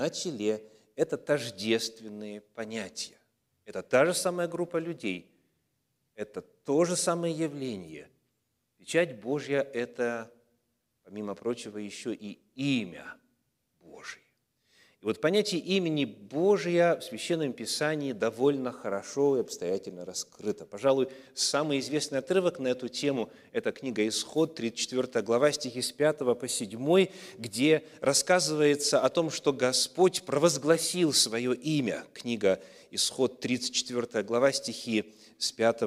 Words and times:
на 0.00 0.08
челе– 0.08 0.64
это 0.96 1.18
тождественные 1.18 2.40
понятия. 2.40 3.18
Это 3.66 3.82
та 3.82 4.06
же 4.06 4.14
самая 4.14 4.48
группа 4.48 4.78
людей, 4.78 5.30
это 6.14 6.40
то 6.40 6.86
же 6.86 6.96
самое 6.96 7.34
явление. 7.34 8.08
Печать 8.78 9.20
Божья– 9.20 9.60
это, 9.74 10.32
помимо 11.04 11.34
прочего, 11.34 11.76
еще 11.76 12.14
и 12.14 12.40
имя. 12.54 13.19
И 15.02 15.06
вот 15.06 15.18
понятие 15.22 15.62
имени 15.62 16.04
Божия 16.04 16.96
в 16.96 17.02
Священном 17.02 17.54
Писании 17.54 18.12
довольно 18.12 18.70
хорошо 18.70 19.38
и 19.38 19.40
обстоятельно 19.40 20.04
раскрыто. 20.04 20.66
Пожалуй, 20.66 21.08
самый 21.32 21.78
известный 21.78 22.18
отрывок 22.18 22.58
на 22.58 22.68
эту 22.68 22.88
тему– 22.88 23.30
это 23.52 23.72
книга 23.72 24.06
«Исход», 24.06 24.54
34 24.54 25.22
глава, 25.24 25.52
стихи 25.52 25.80
с 25.80 25.90
5 25.90 26.18
по 26.38 26.46
7, 26.46 27.08
где 27.38 27.82
рассказывается 28.02 29.00
о 29.00 29.08
том, 29.08 29.30
что 29.30 29.54
Господь 29.54 30.22
провозгласил 30.24 31.14
свое 31.14 31.54
имя. 31.54 32.04
Книга 32.12 32.60
«Исход», 32.90 33.40
34 33.40 34.22
глава, 34.22 34.52
стихи 34.52 35.14
с 35.38 35.50
5 35.50 35.80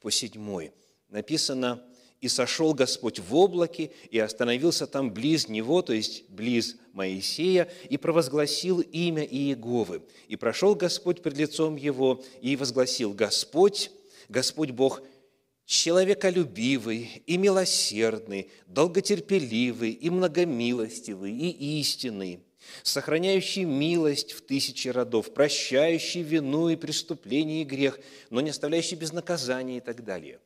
по 0.00 0.10
7. 0.10 0.70
Написано– 1.10 1.84
и 2.26 2.28
сошел 2.28 2.74
Господь 2.74 3.20
в 3.20 3.36
облаке, 3.36 3.92
и 4.10 4.18
остановился 4.18 4.88
там 4.88 5.14
близ 5.14 5.48
него, 5.48 5.80
то 5.80 5.92
есть 5.92 6.28
близ 6.28 6.74
Моисея, 6.92 7.68
и 7.88 7.96
провозгласил 7.96 8.80
имя 8.80 9.22
Иеговы. 9.22 10.02
И 10.26 10.34
прошел 10.34 10.74
Господь 10.74 11.22
пред 11.22 11.38
лицом 11.38 11.76
его, 11.76 12.24
и 12.42 12.56
возгласил, 12.56 13.12
Господь, 13.12 13.92
Господь 14.28 14.72
Бог, 14.72 15.02
человеколюбивый 15.66 17.22
и 17.26 17.36
милосердный, 17.36 18.50
долготерпеливый 18.66 19.92
и 19.92 20.10
многомилостивый 20.10 21.32
и 21.32 21.78
истинный, 21.80 22.40
сохраняющий 22.82 23.62
милость 23.62 24.32
в 24.32 24.40
тысячи 24.40 24.88
родов, 24.88 25.32
прощающий 25.32 26.22
вину 26.22 26.70
и 26.70 26.74
преступление 26.74 27.62
и 27.62 27.64
грех, 27.64 28.00
но 28.30 28.40
не 28.40 28.50
оставляющий 28.50 28.96
без 28.96 29.12
наказания 29.12 29.76
и 29.76 29.80
так 29.80 30.02
далее– 30.02 30.40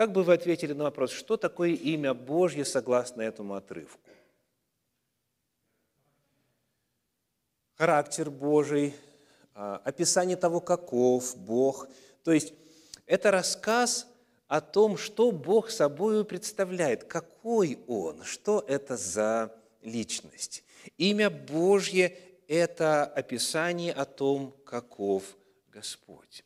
как 0.00 0.12
бы 0.12 0.22
вы 0.22 0.32
ответили 0.32 0.72
на 0.72 0.84
вопрос, 0.84 1.10
что 1.10 1.36
такое 1.36 1.72
имя 1.72 2.14
Божье 2.14 2.64
согласно 2.64 3.20
этому 3.20 3.52
отрывку? 3.52 4.08
Характер 7.74 8.30
Божий, 8.30 8.94
а, 9.54 9.76
описание 9.84 10.38
того, 10.38 10.62
каков 10.62 11.36
Бог. 11.36 11.86
То 12.24 12.32
есть 12.32 12.54
это 13.04 13.30
рассказ 13.30 14.06
о 14.48 14.62
том, 14.62 14.96
что 14.96 15.32
Бог 15.32 15.68
собой 15.68 16.24
представляет, 16.24 17.04
какой 17.04 17.78
Он, 17.86 18.24
что 18.24 18.64
это 18.66 18.96
за 18.96 19.54
личность. 19.82 20.64
Имя 20.96 21.28
Божье– 21.28 22.16
это 22.48 23.04
описание 23.04 23.92
о 23.92 24.06
том, 24.06 24.56
каков 24.64 25.36
Господь. 25.68 26.42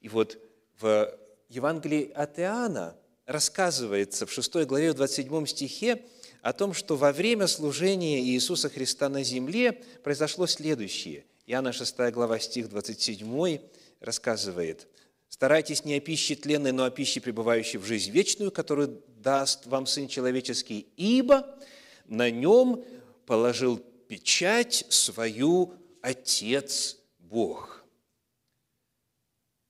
И 0.00 0.08
вот 0.08 0.38
в 0.80 1.18
Евангелии 1.48 2.10
от 2.12 2.38
Иоанна 2.38 2.96
рассказывается 3.24 4.26
в 4.26 4.32
6 4.32 4.66
главе, 4.66 4.92
в 4.92 4.96
27 4.96 5.46
стихе 5.46 6.04
о 6.42 6.52
том, 6.52 6.74
что 6.74 6.96
во 6.96 7.12
время 7.12 7.46
служения 7.46 8.20
Иисуса 8.20 8.68
Христа 8.68 9.08
на 9.08 9.22
земле 9.22 9.72
произошло 10.02 10.46
следующее. 10.46 11.24
Иоанна 11.46 11.72
6 11.72 11.98
глава, 12.12 12.38
стих 12.38 12.68
27 12.68 13.60
рассказывает, 14.00 14.86
«Старайтесь 15.28 15.84
не 15.84 15.94
о 15.94 16.00
пище 16.00 16.34
тленной, 16.36 16.72
но 16.72 16.84
о 16.84 16.90
пище, 16.90 17.20
пребывающей 17.20 17.78
в 17.78 17.84
жизнь 17.84 18.10
вечную, 18.10 18.52
которую 18.52 19.02
даст 19.18 19.66
вам 19.66 19.86
Сын 19.86 20.08
Человеческий, 20.08 20.86
ибо 20.96 21.58
на 22.06 22.30
нем 22.30 22.84
положил 23.26 23.78
печать 23.78 24.84
свою 24.90 25.74
Отец 26.02 26.98
Бог». 27.18 27.84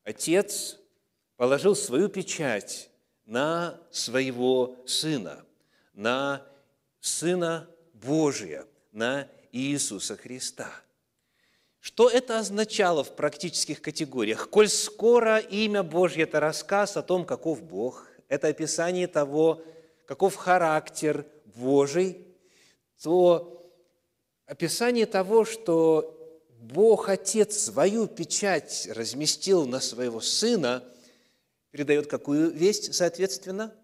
Отец 0.04 0.78
положил 1.38 1.76
свою 1.76 2.08
печать 2.08 2.90
на 3.24 3.80
своего 3.92 4.76
Сына, 4.86 5.44
на 5.94 6.44
Сына 7.00 7.68
Божия, 7.94 8.66
на 8.90 9.28
Иисуса 9.52 10.16
Христа. 10.16 10.68
Что 11.78 12.10
это 12.10 12.40
означало 12.40 13.04
в 13.04 13.14
практических 13.14 13.80
категориях? 13.80 14.50
Коль 14.50 14.68
скоро 14.68 15.38
имя 15.38 15.84
Божье– 15.84 16.24
это 16.24 16.40
рассказ 16.40 16.96
о 16.96 17.02
том, 17.02 17.24
каков 17.24 17.62
Бог, 17.62 18.08
это 18.26 18.48
описание 18.48 19.06
того, 19.06 19.62
каков 20.06 20.34
характер 20.34 21.24
Божий, 21.54 22.26
то 23.00 23.72
описание 24.44 25.06
того, 25.06 25.44
что 25.44 26.40
Бог 26.58 27.08
Отец 27.08 27.56
свою 27.56 28.08
печать 28.08 28.88
разместил 28.90 29.66
на 29.66 29.78
своего 29.78 30.20
Сына– 30.20 30.82
передает 31.70 32.06
какую 32.06 32.50
весть, 32.50 32.94
соответственно? 32.94 33.74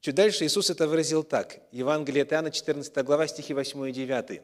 Чуть 0.00 0.14
дальше 0.14 0.44
Иисус 0.44 0.68
это 0.70 0.88
выразил 0.88 1.22
так. 1.22 1.60
Евангелие 1.70 2.22
от 2.24 2.32
Иоанна, 2.32 2.50
14 2.50 3.04
глава, 3.04 3.26
стихи 3.28 3.54
8 3.54 3.88
и 3.88 3.92
9. 3.92 4.42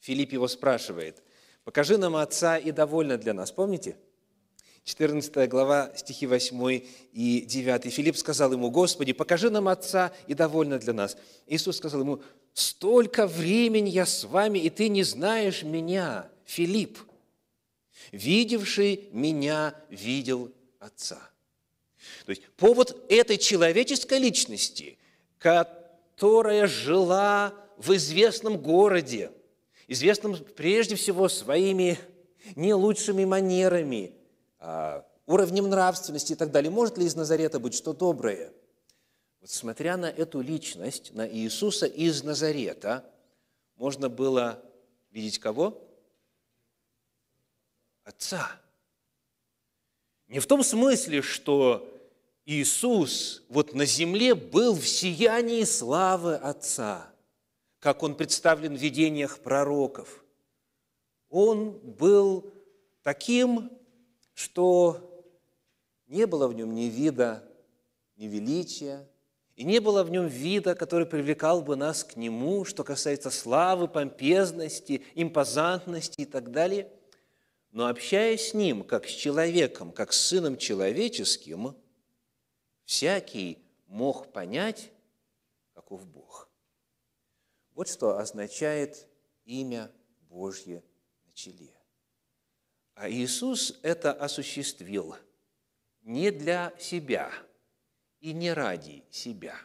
Филипп 0.00 0.32
его 0.32 0.46
спрашивает, 0.46 1.22
«Покажи 1.64 1.96
нам 1.96 2.16
Отца, 2.16 2.58
и 2.58 2.70
довольно 2.70 3.16
для 3.16 3.32
нас». 3.32 3.50
Помните? 3.50 3.96
14 4.84 5.48
глава, 5.48 5.92
стихи 5.96 6.26
8 6.26 6.82
и 7.12 7.40
9. 7.42 7.92
Филипп 7.92 8.16
сказал 8.16 8.52
ему, 8.52 8.70
«Господи, 8.70 9.12
покажи 9.12 9.50
нам 9.50 9.68
Отца, 9.68 10.12
и 10.26 10.34
довольно 10.34 10.78
для 10.78 10.92
нас». 10.92 11.16
Иисус 11.46 11.78
сказал 11.78 12.00
ему, 12.00 12.22
«Столько 12.52 13.26
времени 13.26 13.88
я 13.88 14.06
с 14.06 14.24
вами, 14.24 14.58
и 14.58 14.70
ты 14.70 14.88
не 14.88 15.02
знаешь 15.02 15.62
меня, 15.62 16.30
Филипп. 16.44 16.98
Видевший 18.12 19.08
меня 19.12 19.74
видел 19.90 20.52
Отца. 20.78 21.30
То 22.24 22.30
есть 22.30 22.48
повод 22.56 23.04
этой 23.08 23.38
человеческой 23.38 24.18
личности, 24.18 24.98
которая 25.38 26.66
жила 26.66 27.54
в 27.76 27.94
известном 27.94 28.58
городе, 28.58 29.32
известном 29.88 30.36
прежде 30.36 30.94
всего 30.94 31.28
своими 31.28 31.98
не 32.54 32.74
лучшими 32.74 33.24
манерами, 33.24 34.14
а 34.58 35.04
уровнем 35.26 35.68
нравственности 35.68 36.32
и 36.32 36.36
так 36.36 36.50
далее. 36.50 36.70
Может 36.70 36.98
ли 36.98 37.06
из 37.06 37.14
Назарета 37.14 37.58
быть 37.58 37.74
что 37.74 37.92
доброе? 37.92 38.52
Вот 39.40 39.50
смотря 39.50 39.96
на 39.96 40.06
эту 40.06 40.40
личность, 40.40 41.12
на 41.12 41.28
Иисуса 41.28 41.86
из 41.86 42.22
Назарета, 42.22 43.04
можно 43.76 44.08
было 44.08 44.62
видеть 45.10 45.38
кого? 45.38 45.84
Отца. 48.04 48.60
Не 50.28 50.40
в 50.40 50.46
том 50.46 50.62
смысле, 50.62 51.22
что 51.22 51.90
Иисус 52.44 53.42
вот 53.48 53.74
на 53.74 53.86
земле 53.86 54.34
был 54.34 54.74
в 54.74 54.86
сиянии 54.86 55.64
славы 55.64 56.34
Отца, 56.34 57.10
как 57.80 58.02
Он 58.02 58.14
представлен 58.14 58.76
в 58.76 58.80
видениях 58.80 59.38
пророков. 59.38 60.22
Он 61.30 61.72
был 61.72 62.52
таким, 63.02 63.70
что 64.34 65.26
не 66.06 66.26
было 66.26 66.46
в 66.46 66.54
нем 66.54 66.74
ни 66.74 66.84
вида, 66.84 67.42
ни 68.16 68.26
величия, 68.26 69.08
и 69.56 69.64
не 69.64 69.80
было 69.80 70.04
в 70.04 70.10
нем 70.10 70.26
вида, 70.26 70.74
который 70.74 71.06
привлекал 71.06 71.62
бы 71.62 71.74
нас 71.74 72.04
к 72.04 72.16
Нему, 72.16 72.64
что 72.64 72.84
касается 72.84 73.30
славы, 73.30 73.88
помпезности, 73.88 75.02
импозантности 75.14 76.20
и 76.20 76.26
так 76.26 76.50
далее– 76.50 76.92
но 77.70 77.86
общаясь 77.86 78.50
с 78.50 78.54
ним, 78.54 78.84
как 78.84 79.06
с 79.06 79.12
человеком, 79.12 79.92
как 79.92 80.12
с 80.12 80.20
сыном 80.20 80.56
человеческим, 80.56 81.76
всякий 82.84 83.58
мог 83.86 84.32
понять, 84.32 84.90
каков 85.74 86.06
Бог. 86.06 86.48
Вот 87.74 87.88
что 87.88 88.18
означает 88.18 89.08
имя 89.44 89.92
Божье 90.28 90.82
на 91.26 91.32
челе. 91.32 91.74
А 92.94 93.08
Иисус 93.08 93.78
это 93.82 94.12
осуществил 94.12 95.14
не 96.02 96.30
для 96.30 96.74
себя 96.78 97.32
и 98.20 98.32
не 98.32 98.52
ради 98.52 99.04
себя. 99.10 99.56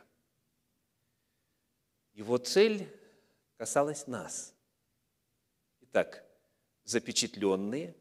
Его 2.13 2.37
цель 2.37 2.87
касалась 3.57 4.05
нас. 4.07 4.53
Итак, 5.81 6.22
запечатленные, 6.85 7.95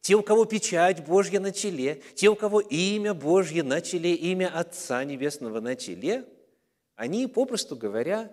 те, 0.00 0.16
у 0.16 0.22
кого 0.22 0.44
печать 0.44 1.06
Божья 1.06 1.38
на 1.38 1.52
челе, 1.52 2.02
те, 2.16 2.28
у 2.28 2.34
кого 2.34 2.60
имя 2.60 3.14
Божье 3.14 3.62
на 3.62 3.80
челе, 3.80 4.14
имя 4.14 4.50
Отца 4.52 5.04
Небесного 5.04 5.60
на 5.60 5.76
челе, 5.76 6.28
они, 6.96 7.28
попросту 7.28 7.76
говоря, 7.76 8.32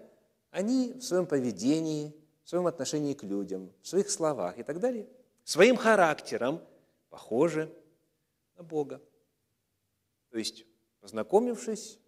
они 0.50 0.94
в 0.94 1.01
своем 1.01 1.28
поведении, 1.28 2.16
в 2.44 2.50
своем 2.50 2.66
отношении 2.66 3.13
к 3.13 3.24
людям, 3.24 3.72
в 3.81 3.88
своих 3.88 4.10
словах 4.10 4.57
и 4.57 4.63
так 4.63 4.80
далее, 4.80 5.07
своим 5.44 5.75
характером 5.75 6.62
похожи 7.10 7.72
на 8.57 8.63
Бога. 8.63 9.00
То 10.31 10.40
есть, 10.40 10.66
познакомившись 11.01 12.00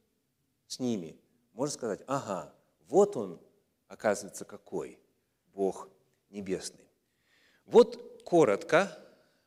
с 0.65 0.79
ними, 0.79 1.19
можно 1.53 1.73
сказать, 1.73 2.01
ага, 2.07 2.53
вот 2.88 3.15
он, 3.15 3.39
оказывается, 3.88 4.45
какой 4.45 4.99
Бог 5.53 5.88
Небесный. 6.29 6.90
Вот 7.71 8.21
коротко, 8.25 8.97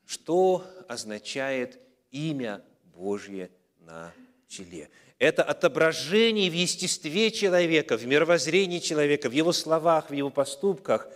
что 0.07 0.65
означает 0.89 1.79
имя 2.11 2.63
Божье 2.85 3.51
на 3.81 4.15
челе. 4.49 4.89
Это 5.19 5.43
отображение 5.43 6.51
в 6.51 6.55
естестве 6.55 7.31
человека, 7.31 7.99
в 7.99 8.07
мировоззрении 8.07 8.79
человека, 8.79 9.29
в 9.29 9.33
его 9.33 9.53
словах, 9.53 10.09
в 10.09 10.15
его 10.15 10.31
поступках 10.31 11.07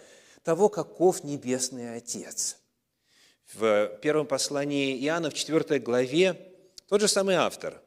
того, 0.42 0.68
каков 0.68 1.24
Небесный 1.24 1.96
Отец. 1.96 2.58
В 3.54 3.98
первом 4.02 4.26
послании 4.26 5.02
Иоанна, 5.06 5.30
в 5.30 5.34
4 5.34 5.80
главе, 5.80 6.36
тот 6.88 7.00
же 7.00 7.08
самый 7.08 7.36
автор, 7.36 7.80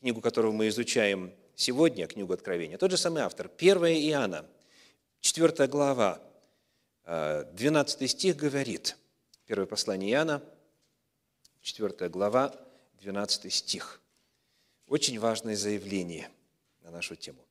книгу 0.00 0.20
которого 0.20 0.50
мы 0.50 0.66
изучаем 0.66 1.32
сегодня, 1.54 2.08
книгу 2.08 2.32
Откровения, 2.32 2.76
тот 2.76 2.90
же 2.90 2.96
самый 2.96 3.22
автор, 3.22 3.48
1 3.56 3.76
Иоанна, 4.10 4.44
4 5.20 5.68
глава, 5.68 6.20
12 7.04 8.02
э, 8.02 8.06
стих 8.08 8.36
говорит, 8.36 8.96
первое 9.46 9.66
послание 9.66 10.12
Иоанна, 10.12 10.42
4 11.60 12.08
глава, 12.08 12.54
12 13.00 13.52
стих. 13.52 14.00
Очень 14.86 15.18
важное 15.18 15.56
заявление 15.56 16.30
на 16.82 16.90
нашу 16.90 17.16
тему. 17.16 17.44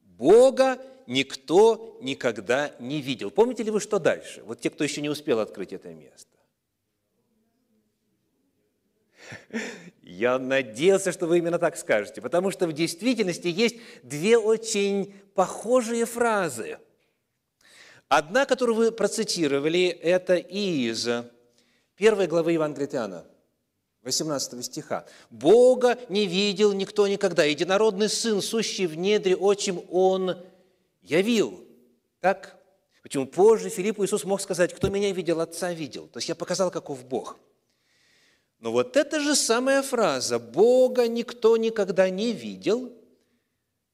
Бога 0.00 0.78
никто 1.06 1.98
никогда 2.00 2.74
не 2.78 3.00
видел. 3.00 3.30
Помните 3.30 3.62
ли 3.62 3.70
вы, 3.70 3.80
что 3.80 3.98
дальше? 3.98 4.42
Вот 4.44 4.60
те, 4.60 4.70
кто 4.70 4.84
еще 4.84 5.00
не 5.00 5.08
успел 5.08 5.40
открыть 5.40 5.72
это 5.72 5.88
место. 5.88 6.28
Я 10.02 10.38
надеялся, 10.38 11.12
что 11.12 11.26
вы 11.26 11.38
именно 11.38 11.58
так 11.58 11.76
скажете, 11.76 12.20
потому 12.20 12.50
что 12.50 12.66
в 12.66 12.72
действительности 12.72 13.48
есть 13.48 13.76
две 14.02 14.36
очень 14.36 15.14
похожие 15.34 16.04
фразы. 16.06 16.78
Одна, 18.10 18.44
которую 18.44 18.74
вы 18.74 18.90
процитировали, 18.90 19.86
это 19.86 20.34
из 20.34 21.08
первой 21.94 22.26
главы 22.26 22.50
Евангелия 22.50 22.88
Иоанна, 22.88 23.24
18 24.02 24.64
стиха. 24.64 25.06
«Бога 25.30 25.96
не 26.08 26.26
видел 26.26 26.72
никто 26.72 27.06
никогда, 27.06 27.44
единородный 27.44 28.08
Сын, 28.08 28.42
сущий 28.42 28.86
в 28.86 28.96
недре 28.96 29.36
отчим, 29.36 29.84
Он 29.92 30.42
явил». 31.02 31.64
Так? 32.18 32.56
Почему 33.04 33.28
позже 33.28 33.68
Филиппу 33.68 34.04
Иисус 34.04 34.24
мог 34.24 34.40
сказать, 34.40 34.74
кто 34.74 34.88
меня 34.88 35.12
видел, 35.12 35.40
Отца 35.40 35.72
видел. 35.72 36.08
То 36.08 36.16
есть 36.16 36.28
я 36.28 36.34
показал, 36.34 36.72
каков 36.72 37.04
Бог. 37.04 37.38
Но 38.58 38.72
вот 38.72 38.96
эта 38.96 39.20
же 39.20 39.36
самая 39.36 39.82
фраза 39.82 40.40
«Бога 40.40 41.06
никто 41.06 41.56
никогда 41.56 42.10
не 42.10 42.32
видел» 42.32 42.92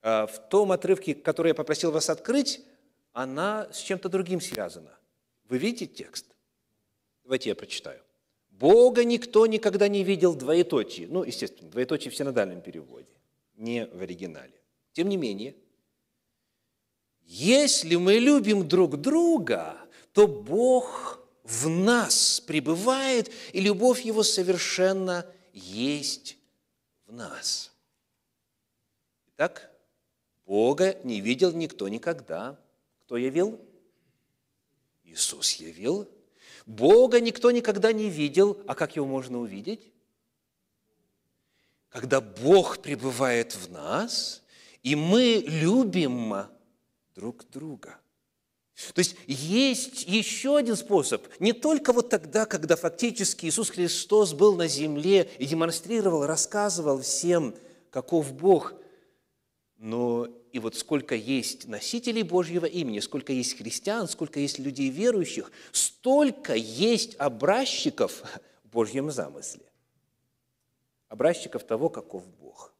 а, 0.01 0.27
в 0.27 0.49
том 0.49 0.73
отрывке, 0.73 1.15
который 1.15 1.49
я 1.49 1.55
попросил 1.55 1.93
вас 1.93 2.09
открыть, 2.09 2.62
она 3.17 3.67
с 3.73 3.79
чем-то 3.79 4.11
другим 4.11 4.43
связана. 4.43 4.95
Вы 5.49 5.57
видите 5.57 5.87
текст? 5.87 6.27
Давайте 7.25 7.49
я 7.49 7.55
прочитаю. 7.55 8.03
Бога 8.51 9.05
никто 9.05 9.47
никогда 9.47 9.89
не 9.89 10.05
видел 10.05 10.35
двоеточие. 10.35 11.09
Ну, 11.09 11.25
естественно, 11.25 11.71
двоеточие 11.71 12.11
в 12.11 12.15
синодальном 12.15 12.61
переводе, 12.61 13.09
не 13.57 13.87
в 13.87 14.03
оригинале. 14.03 14.53
Тем 14.93 15.09
не 15.09 15.17
менее, 15.17 15.55
если 17.23 17.97
мы 17.97 18.19
любим 18.19 18.69
друг 18.69 19.01
друга, 19.01 19.79
то 20.12 20.29
Бог 20.29 21.19
в 21.43 21.71
нас 21.71 22.41
пребывает, 22.41 23.33
и 23.55 23.62
любовь 23.62 24.03
Его 24.03 24.25
совершенно 24.25 25.25
есть 25.55 26.37
в 27.07 27.15
нас. 27.15 27.73
Итак, 29.29 29.71
Бога 30.45 30.99
не 31.03 31.23
видел 31.23 31.53
никто 31.53 31.89
никогда. 31.89 32.59
Кто 33.06 33.17
явил? 33.17 33.61
Иисус 35.05 35.55
явил 35.55 36.08
Бога 36.67 37.20
никто 37.20 37.53
никогда 37.53 37.93
не 37.93 38.11
видел, 38.11 38.61
а 38.67 38.75
как 38.75 38.97
его 38.97 39.06
можно 39.06 39.38
увидеть? 39.38 39.93
Когда 41.88 42.20
Бог 42.20 42.82
пребывает 42.82 43.55
в 43.55 43.70
нас, 43.70 44.43
и 44.82 44.97
мы 44.97 45.44
любим 45.47 46.49
друг 47.14 47.49
друга. 47.49 48.00
То 48.93 48.99
есть 48.99 49.17
есть 49.26 50.02
еще 50.06 50.59
один 50.59 50.76
способ, 50.76 51.25
не 51.38 51.52
только 51.52 51.93
вот 51.93 52.11
тогда, 52.11 52.44
когда 52.44 52.76
фактически 52.76 53.47
Иисус 53.47 53.70
Христос 53.70 54.35
был 54.35 54.56
на 54.56 54.67
земле 54.67 55.31
и 55.38 55.47
демонстрировал, 55.47 56.26
рассказывал 56.26 57.00
всем, 57.00 57.55
каков 57.91 58.35
Бог, 58.35 58.75
но 59.78 60.28
и 60.52 60.58
вот 60.58 60.75
сколько 60.75 61.14
есть 61.14 61.69
носителей 61.69 62.23
Божьего 62.23 62.64
имени, 62.64 63.00
сколько 63.00 63.32
есть 63.32 63.58
христиан, 63.58 64.08
сколько 64.08 64.40
есть 64.40 64.58
людей 64.58 64.88
верующих, 64.88 65.52
столько 65.73 66.55
есть 66.55 67.14
образчиков 67.19 68.23
в 68.64 68.69
Божьем 68.69 69.11
замысле. 69.11 69.62
Образчиков 71.08 71.64
того, 71.64 71.88
каков 71.88 72.26
Бог. 72.40 72.73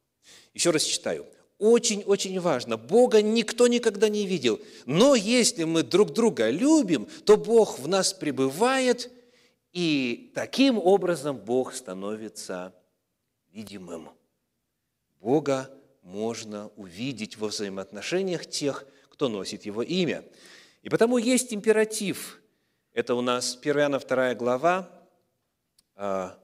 Еще 0.54 0.70
раз 0.70 0.82
читаю. 0.82 1.26
Очень-очень 1.58 2.38
важно. 2.40 2.76
Бога 2.76 3.22
никто 3.22 3.66
никогда 3.66 4.08
не 4.08 4.26
видел. 4.26 4.60
Но 4.84 5.14
если 5.14 5.64
мы 5.64 5.82
друг 5.82 6.12
друга 6.12 6.50
любим, 6.50 7.08
то 7.25 7.37
Бог 7.37 7.78
в 7.78 7.88
нас 7.88 8.12
пребывает, 8.12 9.10
и 9.72 10.32
таким 10.34 10.78
образом 10.78 11.37
Бог 11.37 11.75
становится 11.75 12.75
видимым. 13.52 14.10
Бога 15.20 15.70
можно 16.06 16.70
увидеть 16.76 17.37
во 17.37 17.49
взаимоотношениях 17.49 18.47
тех, 18.47 18.87
кто 19.11 19.29
носит 19.29 19.67
его 19.67 19.82
имя. 19.82 20.25
И 20.82 20.88
потому 20.88 21.19
есть 21.19 21.53
императив. 21.53 22.41
Это 22.93 23.17
у 23.17 23.20
нас 23.20 23.58
1 23.61 23.76
Иоанна 23.76 23.99
2 23.99 24.35
глава, 24.37 24.88
3 25.94 26.03
а, 26.05 26.37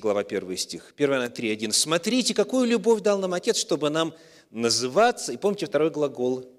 глава, 0.00 0.20
1 0.20 0.56
стих, 0.56 0.94
1 0.96 1.10
Иоанна 1.10 1.28
3, 1.28 1.50
1. 1.50 1.72
«Смотрите, 1.72 2.34
какую 2.34 2.66
любовь 2.66 3.02
дал 3.02 3.18
нам 3.18 3.34
Отец, 3.34 3.58
чтобы 3.58 3.90
нам 3.90 4.14
называться...» 4.50 5.32
И 5.32 5.36
помните 5.36 5.66
второй 5.66 5.90
глагол 5.90 6.50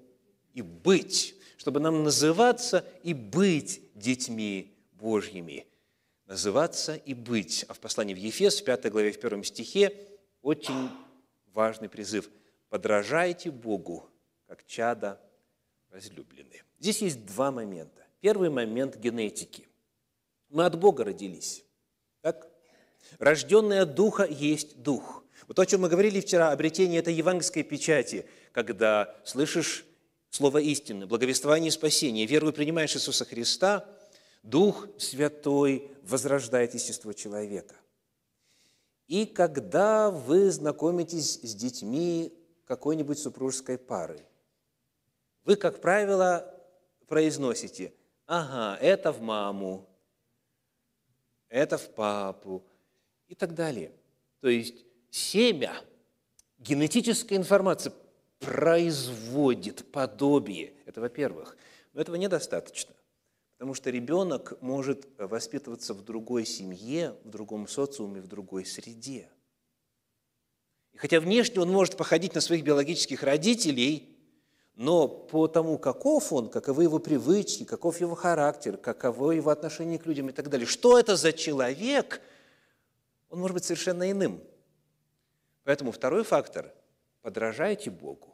«и 0.54 0.62
быть», 0.62 1.34
чтобы 1.56 1.80
нам 1.80 2.04
называться 2.04 2.86
и 3.02 3.12
быть 3.12 3.82
детьми 3.96 4.72
Божьими 4.92 5.66
называться 6.30 6.94
и 6.94 7.12
быть. 7.12 7.64
А 7.68 7.74
в 7.74 7.80
послании 7.80 8.14
в 8.14 8.18
Ефес, 8.18 8.60
в 8.60 8.64
5 8.64 8.90
главе, 8.90 9.10
в 9.10 9.22
1 9.22 9.42
стихе, 9.42 9.92
очень 10.42 10.88
важный 11.52 11.88
призыв. 11.88 12.30
«Подражайте 12.68 13.50
Богу, 13.50 14.08
как 14.46 14.64
чада 14.64 15.20
возлюбленные». 15.90 16.62
Здесь 16.78 17.02
есть 17.02 17.26
два 17.26 17.50
момента. 17.50 18.06
Первый 18.20 18.48
момент 18.48 18.96
генетики. 18.96 19.66
Мы 20.50 20.64
от 20.64 20.78
Бога 20.78 21.02
родились. 21.02 21.64
Так? 22.20 22.48
Рожденный 23.18 23.80
от 23.80 23.96
Духа 23.96 24.24
есть 24.24 24.80
Дух. 24.82 25.24
Вот 25.48 25.56
то, 25.56 25.62
о 25.62 25.66
чем 25.66 25.80
мы 25.80 25.88
говорили 25.88 26.20
вчера, 26.20 26.52
обретение 26.52 27.00
этой 27.00 27.12
евангельской 27.12 27.64
печати, 27.64 28.24
когда 28.52 29.16
слышишь 29.24 29.84
слово 30.30 30.58
истины, 30.58 31.08
благовествование 31.08 31.68
и 31.68 31.72
спасение, 31.72 32.24
верую 32.26 32.52
принимаешь 32.52 32.94
Иисуса 32.94 33.24
Христа– 33.24 33.84
Дух 34.42 34.88
Святой 34.98 35.90
возрождает 36.02 36.74
естество 36.74 37.12
человека. 37.12 37.76
И 39.06 39.26
когда 39.26 40.10
вы 40.10 40.50
знакомитесь 40.50 41.40
с 41.42 41.54
детьми 41.54 42.32
какой-нибудь 42.64 43.18
супружеской 43.18 43.76
пары, 43.76 44.24
вы, 45.44 45.56
как 45.56 45.80
правило, 45.80 46.54
произносите, 47.06 47.92
ага, 48.26 48.78
это 48.80 49.12
в 49.12 49.20
маму, 49.20 49.88
это 51.48 51.76
в 51.76 51.90
папу 51.90 52.64
и 53.26 53.34
так 53.34 53.54
далее. 53.54 53.92
То 54.40 54.48
есть 54.48 54.84
семя, 55.10 55.74
генетическая 56.58 57.36
информация 57.36 57.92
производит 58.38 59.90
подобие. 59.90 60.72
Это 60.86 61.00
во-первых. 61.00 61.56
Но 61.92 62.00
этого 62.00 62.16
недостаточно. 62.16 62.94
Потому 63.60 63.74
что 63.74 63.90
ребенок 63.90 64.54
может 64.62 65.06
воспитываться 65.18 65.92
в 65.92 66.02
другой 66.02 66.46
семье, 66.46 67.14
в 67.24 67.28
другом 67.28 67.68
социуме, 67.68 68.22
в 68.22 68.26
другой 68.26 68.64
среде. 68.64 69.28
И 70.92 70.96
хотя 70.96 71.20
внешне 71.20 71.60
он 71.60 71.68
может 71.68 71.98
походить 71.98 72.34
на 72.34 72.40
своих 72.40 72.64
биологических 72.64 73.22
родителей, 73.22 74.18
но 74.76 75.06
по 75.08 75.46
тому, 75.46 75.76
каков 75.76 76.32
он, 76.32 76.48
каковы 76.48 76.84
его 76.84 76.98
привычки, 77.00 77.64
каков 77.64 78.00
его 78.00 78.14
характер, 78.14 78.78
каково 78.78 79.32
его 79.32 79.50
отношение 79.50 79.98
к 79.98 80.06
людям 80.06 80.30
и 80.30 80.32
так 80.32 80.48
далее, 80.48 80.66
что 80.66 80.98
это 80.98 81.16
за 81.16 81.34
человек, 81.34 82.22
он 83.28 83.40
может 83.40 83.52
быть 83.52 83.64
совершенно 83.64 84.10
иным. 84.10 84.42
Поэтому 85.64 85.92
второй 85.92 86.24
фактор– 86.24 86.72
подражайте 87.20 87.90
Богу. 87.90 88.29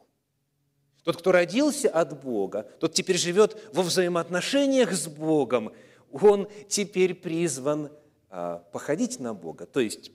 Тот, 1.07 1.15
кто 1.15 1.31
родился 1.31 1.87
от 1.89 2.21
Бога, 2.21 2.63
тот 2.81 2.93
теперь 2.93 3.15
живет 3.15 3.57
во 3.71 3.81
взаимоотношениях 3.81 4.91
с 4.91 5.07
Богом, 5.07 5.71
он 6.11 6.49
теперь 6.67 7.15
призван 7.15 7.93
а, 8.29 8.57
походить 8.73 9.17
на 9.21 9.33
Бога. 9.33 9.67
То 9.67 9.79
есть, 9.79 10.11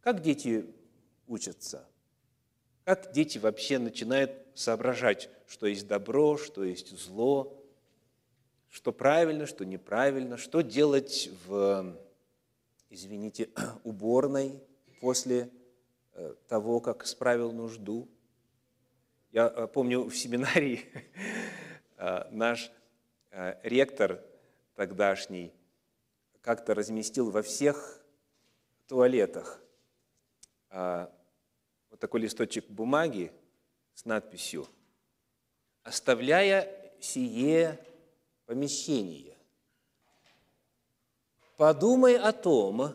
как 0.00 0.22
дети 0.22 0.66
учатся? 1.28 1.86
Как 2.82 3.12
дети 3.12 3.38
вообще 3.38 3.78
начинают 3.78 4.32
соображать, 4.56 5.30
что 5.46 5.68
есть 5.68 5.86
добро, 5.86 6.36
что 6.36 6.64
есть 6.64 6.98
зло, 6.98 7.56
что 8.70 8.90
правильно, 8.90 9.46
что 9.46 9.64
неправильно, 9.64 10.36
что 10.36 10.62
делать 10.62 11.30
в, 11.46 11.96
извините, 12.90 13.50
уборной 13.84 14.60
после 15.00 15.48
э, 16.14 16.34
того, 16.48 16.80
как 16.80 17.06
справил 17.06 17.52
нужду. 17.52 18.08
Я 19.34 19.48
э, 19.48 19.66
помню 19.66 20.04
в 20.04 20.16
семинарии 20.16 20.84
э, 21.96 22.28
наш 22.30 22.70
ректор 23.64 24.22
тогдашний 24.76 25.52
как-то 26.40 26.72
разместил 26.72 27.32
во 27.32 27.42
всех 27.42 28.00
туалетах 28.86 29.60
вот 30.70 31.10
такой 31.98 32.20
листочек 32.20 32.68
бумаги 32.68 33.32
с 33.94 34.04
надписью 34.04 34.68
«Оставляя 35.82 36.92
сие 37.00 37.84
помещение, 38.46 39.36
подумай 41.56 42.16
о 42.16 42.30
том, 42.30 42.94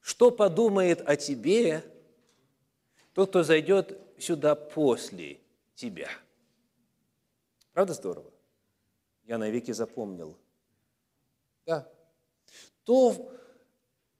что 0.00 0.30
подумает 0.30 1.06
о 1.06 1.16
тебе 1.16 1.84
тот, 3.12 3.28
кто 3.28 3.42
зайдет 3.42 4.03
сюда 4.24 4.54
после 4.54 5.40
тебя». 5.74 6.08
Правда 7.72 7.92
здорово? 7.92 8.30
Я 9.24 9.38
навеки 9.38 9.72
запомнил. 9.72 10.36
Да. 11.66 11.88
То, 12.84 13.32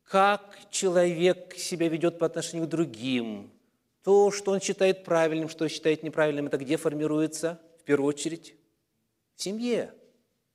как 0.04 0.58
человек 0.70 1.54
себя 1.54 1.88
ведет 1.88 2.18
по 2.18 2.26
отношению 2.26 2.66
к 2.66 2.70
другим, 2.70 3.52
то, 4.02 4.30
что 4.30 4.52
он 4.52 4.61
считает 4.61 5.04
правильным, 5.04 5.49
что 5.49 5.68
считает 5.68 6.02
неправильным, 6.02 6.46
это 6.46 6.58
где 6.58 6.76
формируется? 6.76 7.61
В 7.80 7.84
первую 7.84 8.08
очередь 8.08 8.54
в 9.37 9.42
семье. 9.42 9.94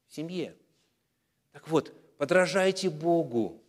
В 0.07 0.15
семье. 0.15 0.55
Так 1.51 1.67
вот, 1.67 1.93
подражайте 2.17 2.89
Богу. 2.89 3.61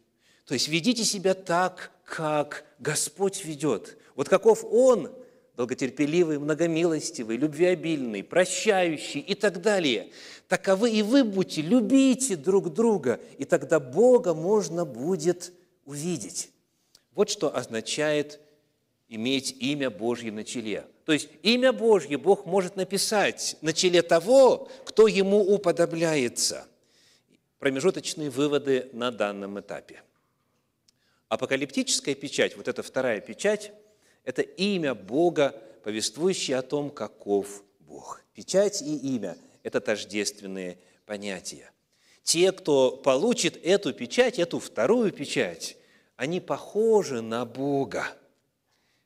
То 0.44 0.54
есть 0.54 0.68
ведите 0.68 1.04
себя 1.04 1.34
так, 1.34 1.92
как 2.04 2.64
Господь 2.78 3.44
ведет. 3.44 3.96
Вот 4.16 4.28
каков 4.28 4.64
Он, 4.64 5.14
долготерпеливый, 5.56 6.38
многомилостивый, 6.38 7.36
любвеобильный, 7.36 8.22
прощающий 8.22 9.20
и 9.20 9.34
так 9.34 9.60
далее. 9.60 10.10
Таковы 10.48 10.90
и 10.90 11.02
вы 11.02 11.24
будьте, 11.24 11.62
любите 11.62 12.36
друг 12.36 12.72
друга, 12.72 13.20
и 13.38 13.44
тогда 13.44 13.78
Бога 13.78 14.34
можно 14.34 14.84
будет 14.84 15.52
увидеть. 15.84 16.50
Вот 17.14 17.28
что 17.30 17.54
означает 17.54 18.40
иметь 19.08 19.56
имя 19.58 19.90
Божье 19.90 20.32
на 20.32 20.44
челе. 20.44 20.86
То 21.04 21.12
есть 21.12 21.28
имя 21.42 21.72
Божье 21.72 22.16
Бог 22.16 22.46
может 22.46 22.76
написать 22.76 23.56
на 23.60 23.72
челе 23.72 24.02
того, 24.02 24.70
кто 24.84 25.08
ему 25.08 25.40
уподобляется. 25.40 26.66
Промежуточные 27.58 28.30
выводы 28.30 28.88
на 28.92 29.10
данном 29.10 29.58
этапе. 29.60 30.02
Апокалиптическая 31.28 32.14
печать, 32.14 32.56
вот 32.56 32.68
эта 32.68 32.82
вторая 32.82 33.20
печать, 33.20 33.72
это 34.30 34.42
имя 34.42 34.94
Бога, 34.94 35.54
повествующее 35.84 36.56
о 36.56 36.62
том, 36.62 36.90
каков 36.90 37.62
Бог. 37.80 38.22
Печать 38.32 38.80
и 38.80 38.96
имя– 39.14 39.36
это 39.62 39.80
тождественные 39.80 40.78
понятия. 41.04 41.70
Те, 42.22 42.52
кто 42.52 42.92
получит 42.96 43.58
эту 43.62 43.92
печать, 43.92 44.38
эту 44.38 44.58
вторую 44.58 45.12
печать, 45.12 45.76
они 46.16 46.40
похожи 46.40 47.20
на 47.20 47.44
Бога– 47.44 48.06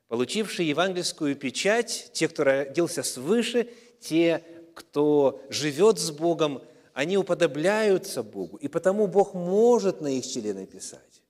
Получившие 0.09 0.69
евангельскую 0.69 1.35
печать, 1.35 2.11
те, 2.13 2.29
кто 2.29 2.45
родился 2.45 3.03
свыше, 3.03 3.69
те, 4.01 4.45
кто 4.75 5.43
живет 5.49 5.99
с 5.99 6.11
Богом, 6.11 6.63
они 6.93 7.17
уподобляются 7.17 8.23
Богу, 8.23 8.57
и 8.59 8.69
потому 8.69 9.07
Бог 9.07 9.35
может 9.35 10.01
на 10.01 10.07
их 10.07 10.25
челе 10.25 10.55
написать. 10.55 11.23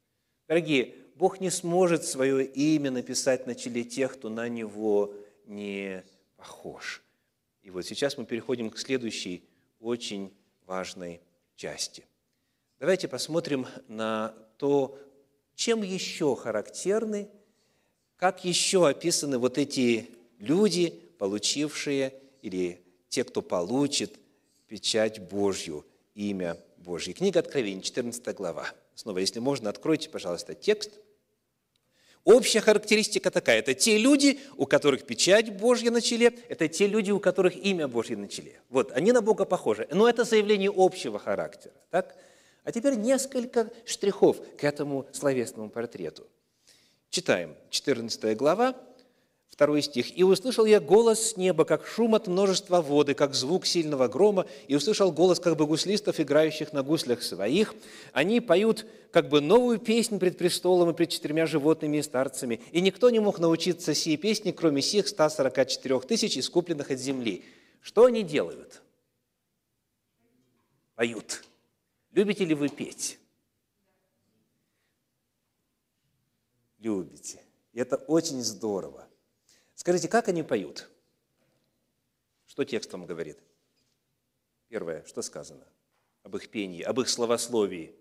Дорогие, 0.49 0.97
Бог 1.15 1.41
не 1.41 1.51
сможет 1.51 2.05
свое 2.05 2.45
имя 2.45 2.91
написать 2.91 3.47
на 3.47 3.55
челе 3.55 3.85
тех, 3.85 4.15
кто 4.15 4.29
на 4.29 4.49
Него 4.49 5.15
не 5.47 6.05
похож. 6.37 7.03
И 7.63 7.71
вот 7.71 7.87
сейчас 7.87 8.19
мы 8.19 8.27
переходим 8.27 8.71
к 8.71 8.79
следующей 8.79 9.45
очень 9.81 10.33
важной 10.67 11.21
части. 11.57 12.05
Давайте 12.81 13.09
посмотрим 13.09 13.67
на 13.89 14.35
то, 14.59 14.99
чем 15.55 15.83
еще 15.83 16.35
характерны– 16.37 17.29
как 18.17 18.45
еще 18.45 18.89
описаны 18.89 19.39
вот 19.39 19.59
эти 19.59 20.09
люди, 20.39 20.91
получившие, 21.19 22.15
или 22.43 22.81
те, 23.09 23.25
кто 23.25 23.43
получит 23.43 24.19
печать 24.67 25.19
Божью, 25.19 25.85
имя 26.15 26.57
Божье? 26.79 27.13
Книга 27.13 27.41
Откровений, 27.41 27.83
14 27.83 28.35
глава. 28.35 28.67
Снова, 28.95 29.19
если 29.19 29.41
можно, 29.41 29.69
откройте, 29.69 30.09
пожалуйста, 30.09 30.55
текст. 30.55 30.93
Общая 32.25 32.61
характеристика 32.61 33.31
такая. 33.31 33.59
Это 33.59 33.75
те 33.75 33.99
люди, 33.99 34.41
у 34.57 34.65
которых 34.65 35.05
печать 35.05 35.53
Божья 35.53 35.91
на 35.91 36.01
челе, 36.01 36.33
это 36.49 36.69
те 36.69 36.87
люди, 36.87 37.11
у 37.11 37.21
которых 37.21 37.55
имя 37.57 37.87
Божье 37.87 38.17
на 38.17 38.29
челе. 38.29 38.61
Вот, 38.71 38.93
они 38.93 39.13
на 39.13 39.21
Бога 39.21 39.45
похожи. 39.45 39.87
Но 39.91 40.09
это 40.09 40.25
заявление 40.25 40.73
общего 40.75 41.19
характера. 41.19 41.75
Так? 41.91 42.17
А 42.65 42.73
теперь 42.73 42.95
несколько 42.95 43.71
штрихов 43.85 44.39
к 44.57 44.65
этому 44.65 45.07
словесному 45.13 45.69
портрету. 45.69 46.27
Читаем, 47.11 47.55
14 47.69 48.37
глава, 48.39 48.75
2 49.57 49.81
стих. 49.83 50.17
«И 50.17 50.23
услышал 50.23 50.65
я 50.65 50.81
голос 50.81 51.31
с 51.31 51.37
неба, 51.37 51.65
как 51.65 51.87
шум 51.87 52.15
от 52.15 52.27
множества 52.27 52.81
воды, 52.81 53.15
как 53.15 53.35
звук 53.35 53.67
сильного 53.67 54.09
грома, 54.09 54.47
и 54.69 54.77
услышал 54.77 55.13
голос 55.13 55.41
как 55.41 55.57
бы 55.57 55.67
гуслистов, 55.67 56.21
играющих 56.21 56.73
на 56.73 56.83
гуслях 56.83 57.23
своих. 57.23 57.75
Они 58.13 58.41
поют 58.41 58.87
как 59.11 59.29
бы 59.29 59.41
новую 59.41 59.79
песнь 59.79 60.19
пред 60.19 60.39
престолом 60.39 60.91
и 60.91 60.95
пред 60.95 61.11
четырьмя 61.11 61.47
животными 61.47 61.99
и 61.99 62.03
старцами. 62.03 62.61
И 62.73 62.81
никто 62.81 63.11
не 63.11 63.21
мог 63.21 63.39
научиться 63.39 63.95
сей 63.95 64.17
песни, 64.17 64.51
кроме 64.51 64.83
сих 64.83 65.09
144 65.09 66.01
тысяч, 66.01 66.39
искупленных 66.39 66.91
от 66.91 66.99
земли». 66.99 67.45
Что 67.81 68.07
они 68.07 68.23
делают? 68.23 68.81
Поют. 70.95 71.45
Любите 72.13 72.47
ли 72.47 72.55
вы 72.55 72.71
петь? 72.71 73.19
любите. 76.85 77.43
И 77.73 77.81
это 77.81 77.97
очень 77.97 78.43
здорово. 78.43 79.09
Скажите, 79.75 80.09
как 80.09 80.29
они 80.29 80.43
поют? 80.43 80.89
Что 82.47 82.65
текст 82.65 82.93
вам 82.93 83.07
говорит? 83.07 83.39
Первое, 84.69 85.05
что 85.05 85.23
сказано? 85.23 85.67
Об 86.23 86.37
их 86.37 86.49
пении, 86.49 86.83
об 86.83 87.01
их 87.01 87.09
словословии. 87.09 87.95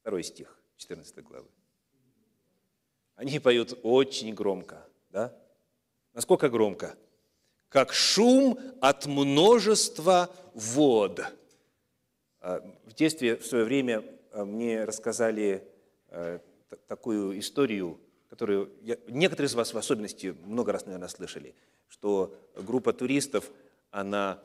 Второй 0.00 0.22
стих 0.22 0.58
14 0.76 1.22
главы. 1.24 1.48
Они 3.14 3.38
поют 3.38 3.78
очень 3.82 4.34
громко, 4.34 4.86
да? 5.10 5.36
Насколько 6.12 6.48
громко? 6.48 6.96
Как 7.68 7.92
шум 7.92 8.58
от 8.80 9.06
множества 9.06 10.34
вод. 10.54 11.20
А, 12.40 12.60
в 12.84 12.94
детстве 12.94 13.36
в 13.36 13.44
свое 13.44 13.64
время 13.64 14.04
а, 14.32 14.44
мне 14.44 14.84
рассказали 14.84 15.68
а, 16.08 16.40
такую 16.86 17.38
историю, 17.38 18.00
которую 18.28 18.70
я, 18.82 18.96
некоторые 19.08 19.48
из 19.48 19.54
вас 19.54 19.72
в 19.72 19.78
особенности 19.78 20.36
много 20.44 20.72
раз, 20.72 20.86
наверное, 20.86 21.08
слышали, 21.08 21.54
что 21.88 22.34
группа 22.54 22.92
туристов, 22.92 23.50
она 23.90 24.42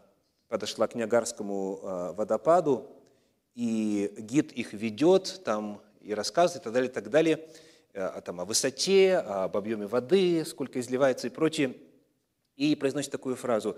подошла 0.47 0.87
к 0.87 0.95
Ниагарскому 0.95 1.79
а, 1.81 2.13
водопаду, 2.13 2.89
и 3.55 4.13
гид 4.17 4.51
их 4.51 4.73
ведет 4.73 5.41
там 5.43 5.81
и 6.01 6.13
рассказывает 6.13 6.61
и 6.61 6.63
так 6.63 6.73
далее, 6.73 6.89
и 6.89 6.93
так 6.93 7.09
далее, 7.09 7.49
а, 7.93 8.21
там, 8.21 8.39
о 8.39 8.45
высоте, 8.45 9.17
об 9.17 9.57
объеме 9.57 9.87
воды, 9.87 10.43
сколько 10.45 10.79
изливается 10.79 11.27
и 11.27 11.29
прочее, 11.29 11.75
и 12.55 12.75
произносит 12.75 13.11
такую 13.11 13.35
фразу. 13.35 13.77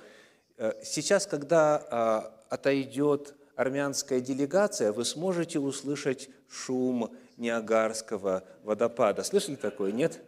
«Э, 0.57 0.73
Сейчас, 0.83 1.27
когда 1.27 1.77
а, 1.89 2.45
отойдет 2.49 3.35
армянская 3.55 4.19
делегация, 4.19 4.91
вы 4.91 5.05
сможете 5.05 5.59
услышать 5.59 6.29
шум 6.49 7.15
Ниагарского 7.37 8.43
водопада. 8.63 9.23
Слышали 9.23 9.55
такое, 9.55 9.91
нет? 9.91 10.21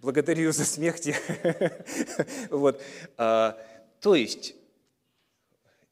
Благодарю 0.00 0.52
за 0.52 0.64
смех. 0.64 0.96
вот. 2.50 2.80
а, 3.16 3.58
то 4.00 4.14
есть, 4.14 4.54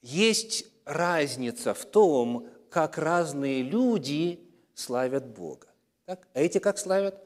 есть 0.02 0.66
разница 0.85 1.75
в 1.75 1.85
том, 1.85 2.49
как 2.70 2.99
разные 2.99 3.62
люди 3.62 4.40
славят 4.75 5.26
Бога. 5.26 5.68
Так? 6.06 6.26
А 6.35 6.40
эти 6.40 6.59
как 6.59 6.78
славят? 6.78 7.23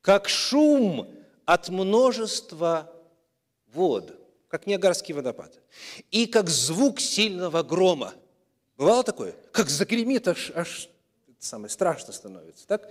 Как 0.00 0.28
шум 0.28 1.08
от 1.44 1.68
множества 1.68 2.92
вод, 3.72 4.18
как 4.48 4.66
Ниагарский 4.66 5.14
водопад, 5.14 5.60
и 6.10 6.26
как 6.26 6.48
звук 6.48 7.00
сильного 7.00 7.62
грома. 7.62 8.14
Бывало 8.76 9.04
такое? 9.04 9.34
Как 9.52 9.68
загремит, 9.68 10.28
аж, 10.28 10.50
аж 10.54 10.88
самое 11.42 11.70
страшно 11.70 12.12
становится. 12.12 12.66
Так? 12.66 12.88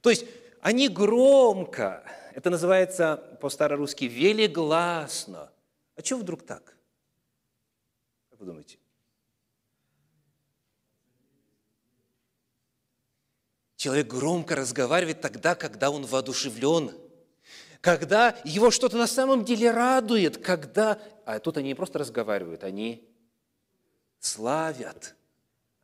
То 0.00 0.10
есть 0.10 0.24
они 0.60 0.88
громко 0.88 2.04
Это 2.32 2.48
называется 2.50 3.16
по-старорусски 3.40 4.04
«велигласно». 4.04 5.50
А 5.96 6.02
чего 6.02 6.20
вдруг 6.20 6.46
так? 6.46 6.76
Как 8.30 8.38
вы 8.38 8.46
думаете? 8.46 8.78
Человек 13.76 14.06
громко 14.06 14.54
разговаривает 14.54 15.20
тогда, 15.20 15.54
когда 15.54 15.90
он 15.90 16.06
воодушевлен, 16.06 16.92
когда 17.80 18.38
его 18.44 18.70
что-то 18.70 18.96
на 18.96 19.06
самом 19.06 19.44
деле 19.44 19.70
радует, 19.70 20.38
когда... 20.38 21.00
А 21.24 21.40
тут 21.40 21.56
они 21.56 21.68
не 21.68 21.74
просто 21.74 21.98
разговаривают, 21.98 22.62
они 22.62 23.08
славят– 24.20 25.16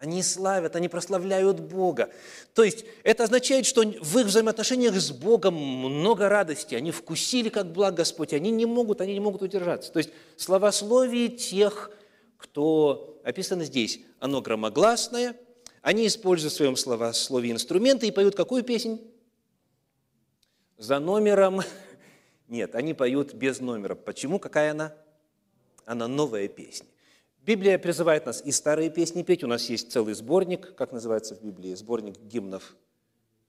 они 0.06 0.22
славят, 0.22 0.76
они 0.76 0.88
прославляют 0.88 1.60
Бога. 1.60 2.10
То 2.54 2.62
есть 2.62 2.84
это 3.02 3.24
означает, 3.24 3.66
что 3.66 3.82
в 3.82 4.18
их 4.18 4.26
взаимоотношениях 4.26 4.94
с 4.94 5.10
Богом 5.10 5.54
много 5.54 6.28
радости. 6.28 6.74
Они 6.74 6.92
вкусили, 6.92 7.48
как 7.48 7.72
благ 7.72 7.94
Господь. 7.94 8.32
Они 8.32 8.50
не 8.50 8.66
могут, 8.66 9.00
они 9.00 9.14
не 9.14 9.20
могут 9.20 9.42
удержаться. 9.42 9.92
То 9.92 9.98
есть 9.98 10.10
словословие 10.36 11.28
тех, 11.28 11.90
кто 12.38 13.20
описано 13.24 13.64
здесь, 13.64 14.00
оно 14.20 14.40
громогласное. 14.40 15.36
Они 15.82 16.06
используют 16.06 16.52
в 16.52 16.56
своем 16.56 16.76
словословии 16.76 17.50
инструменты 17.50 18.06
и 18.06 18.12
поют 18.12 18.34
какую 18.34 18.62
песнь? 18.62 19.00
За 20.78 21.00
номером... 21.00 21.62
Нет, 22.48 22.76
они 22.76 22.94
поют 22.94 23.34
без 23.34 23.60
номера. 23.60 23.96
Почему? 23.96 24.38
Какая 24.38 24.70
она? 24.70 24.94
Она 25.84 26.06
новая 26.06 26.46
песня. 26.48 26.86
Библия 27.46 27.78
призывает 27.78 28.26
нас 28.26 28.42
и 28.44 28.50
старые 28.50 28.90
песни 28.90 29.22
петь. 29.22 29.44
У 29.44 29.46
нас 29.46 29.70
есть 29.70 29.92
целый 29.92 30.14
сборник, 30.14 30.74
как 30.74 30.90
называется 30.90 31.36
в 31.36 31.42
Библии, 31.42 31.74
сборник 31.74 32.18
гимнов, 32.18 32.74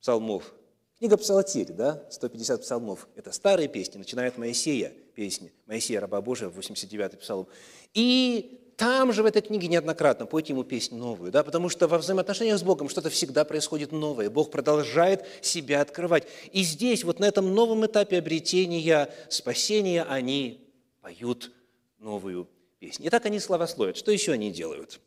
псалмов. 0.00 0.54
Книга 1.00 1.16
Псалотирь, 1.16 1.72
да, 1.72 2.04
150 2.08 2.60
псалмов. 2.62 3.08
Это 3.16 3.32
старые 3.32 3.66
песни, 3.66 3.98
начинает 3.98 4.38
Моисея 4.38 4.92
песни. 5.16 5.52
Моисея, 5.66 6.00
раба 6.00 6.20
Божия, 6.20 6.48
89-й 6.48 7.16
псалом. 7.16 7.48
И 7.92 8.72
там 8.76 9.12
же 9.12 9.24
в 9.24 9.26
этой 9.26 9.42
книге 9.42 9.66
неоднократно 9.66 10.26
пойте 10.26 10.52
ему 10.52 10.62
песнь 10.62 10.94
новую, 10.94 11.32
да, 11.32 11.42
потому 11.42 11.68
что 11.68 11.88
во 11.88 11.98
взаимоотношениях 11.98 12.60
с 12.60 12.62
Богом 12.62 12.88
что-то 12.88 13.10
всегда 13.10 13.44
происходит 13.44 13.90
новое. 13.90 14.30
Бог 14.30 14.52
продолжает 14.52 15.26
себя 15.40 15.80
открывать. 15.80 16.28
И 16.52 16.62
здесь, 16.62 17.02
вот 17.02 17.18
на 17.18 17.24
этом 17.24 17.52
новом 17.52 17.84
этапе 17.84 18.18
обретения 18.18 19.12
спасения, 19.28 20.04
они 20.04 20.70
поют 21.00 21.50
новую 21.98 22.48
песни. 22.78 23.06
И 23.06 23.10
так 23.10 23.26
они 23.26 23.40
славословят. 23.40 23.96
Что 23.96 24.10
еще 24.10 24.32
они 24.32 24.50
делают? 24.50 25.00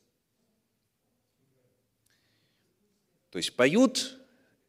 То 3.30 3.38
есть 3.38 3.56
поют 3.56 4.18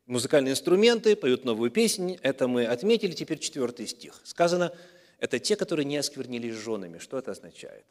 музыкальные 0.06 0.52
инструменты, 0.52 1.16
поют 1.16 1.44
новую 1.44 1.70
песнь. 1.70 2.18
Это 2.22 2.48
мы 2.48 2.64
отметили. 2.66 3.12
Теперь 3.12 3.38
четвертый 3.38 3.86
стих. 3.86 4.20
Сказано, 4.24 4.72
это 5.18 5.38
те, 5.38 5.56
которые 5.56 5.84
не 5.84 5.96
осквернились 5.96 6.54
женами. 6.54 6.98
Что 6.98 7.18
это 7.18 7.32
означает? 7.32 7.84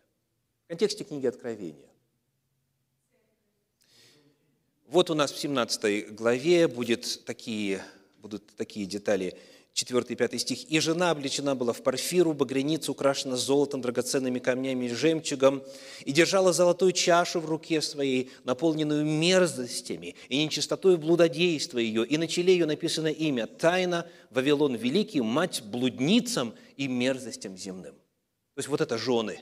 В 0.66 0.68
контексте 0.70 1.04
книги 1.04 1.28
Откровения. 1.28 1.90
Вот 4.88 5.10
у 5.10 5.14
нас 5.14 5.32
в 5.32 5.40
17 5.40 6.14
главе 6.14 6.68
будет 6.68 7.24
такие, 7.26 7.84
будут 8.20 8.56
такие 8.56 8.86
детали– 8.86 9.38
4 9.74 10.06
и 10.10 10.16
5 10.16 10.42
стих. 10.42 10.70
«И 10.70 10.80
жена 10.80 11.12
облечена 11.12 11.56
была 11.56 11.74
в 11.74 11.82
парфиру, 11.82 12.34
багряницу, 12.34 12.92
украшена 12.92 13.38
золотом, 13.38 13.82
драгоценными 13.82 14.40
камнями 14.40 14.86
и 14.86 14.90
жемчугом, 14.90 15.64
и 16.06 16.12
держала 16.12 16.52
золотую 16.52 16.92
чашу 16.92 17.40
в 17.40 17.46
руке 17.46 17.82
своей, 17.82 18.32
наполненную 18.44 19.06
мерзостями 19.06 20.16
и 20.28 20.44
нечистотой 20.44 20.98
блудодейства 20.98 21.80
ее, 21.80 22.06
и 22.06 22.18
на 22.18 22.28
челе 22.28 22.54
ее 22.54 22.66
написано 22.66 23.08
имя 23.08 23.48
«Тайна 23.48 24.08
Вавилон 24.30 24.76
Великий, 24.76 25.22
мать 25.22 25.62
блудницам 25.64 26.54
и 26.76 26.88
мерзостям 26.88 27.58
земным». 27.58 27.94
То 27.94 28.60
есть 28.60 28.68
вот 28.68 28.82
это 28.82 28.98
жены, 28.98 29.40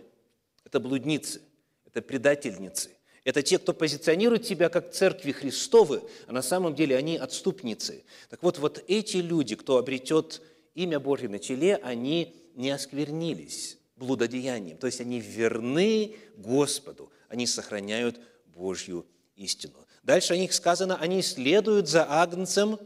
это 0.63 0.79
блудницы, 0.79 1.41
это 1.85 2.03
предательницы, 2.03 2.91
это 3.29 3.43
те, 3.43 3.59
кто 3.59 3.73
позиционирует 3.73 4.47
себя 4.47 4.69
как 4.69 4.91
церкви 4.91 5.31
Христовы, 5.31 6.01
а 6.25 6.31
на 6.31 6.41
самом 6.41 6.73
деле 6.73 6.97
они 6.97 7.15
отступницы. 7.15 8.03
Так 8.29 8.41
вот, 8.41 8.57
вот 8.57 8.83
эти 8.87 9.17
люди, 9.17 9.55
кто 9.55 9.77
обретет 9.77 10.41
имя 10.73 10.99
Божье 10.99 11.29
на 11.29 11.37
челе, 11.37 11.75
они 11.77 12.35
не 12.55 12.71
осквернились 12.71 13.77
блудодеянием. 13.97 14.77
То 14.77 14.87
есть 14.87 14.99
они 14.99 15.19
верны 15.19 16.15
Господу, 16.37 17.11
они 17.27 17.45
сохраняют 17.45 18.19
Божью 18.47 19.05
истину. 19.35 19.75
Дальше 20.01 20.33
о 20.33 20.37
них 20.37 20.51
сказано, 20.51 20.97
они 20.97 21.21
следуют 21.21 21.87
за 21.87 22.05
Агнцем, 22.09 22.79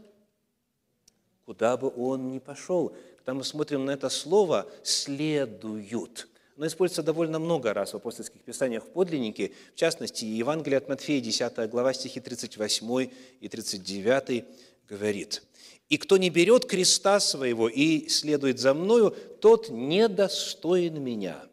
куда 1.46 1.78
бы 1.78 1.90
он 1.96 2.32
ни 2.32 2.38
пошел. 2.38 2.94
Когда 3.16 3.32
мы 3.32 3.44
смотрим 3.44 3.86
на 3.86 3.92
это 3.92 4.10
слово 4.10 4.70
«следуют», 4.82 6.28
оно 6.56 6.66
используется 6.66 7.02
довольно 7.02 7.38
много 7.38 7.74
раз 7.74 7.92
в 7.92 7.96
апостольских 7.96 8.42
писаниях 8.42 8.84
в 8.84 8.88
подлиннике, 8.88 9.52
в 9.74 9.78
частности, 9.78 10.24
Евангелие 10.24 10.78
от 10.78 10.88
Матфея, 10.88 11.20
10 11.20 11.68
глава, 11.68 11.92
стихи 11.92 12.20
38 12.20 13.10
и 13.40 13.48
39 13.48 14.44
говорит, 14.88 15.42
«И 15.88 15.98
кто 15.98 16.16
не 16.16 16.30
берет 16.30 16.66
креста 16.66 17.18
своего 17.18 17.68
и 17.68 18.08
следует 18.08 18.60
за 18.60 18.72
мною, 18.72 19.10
тот 19.40 19.68
недостоин 19.68 21.02
меня. 21.02 21.44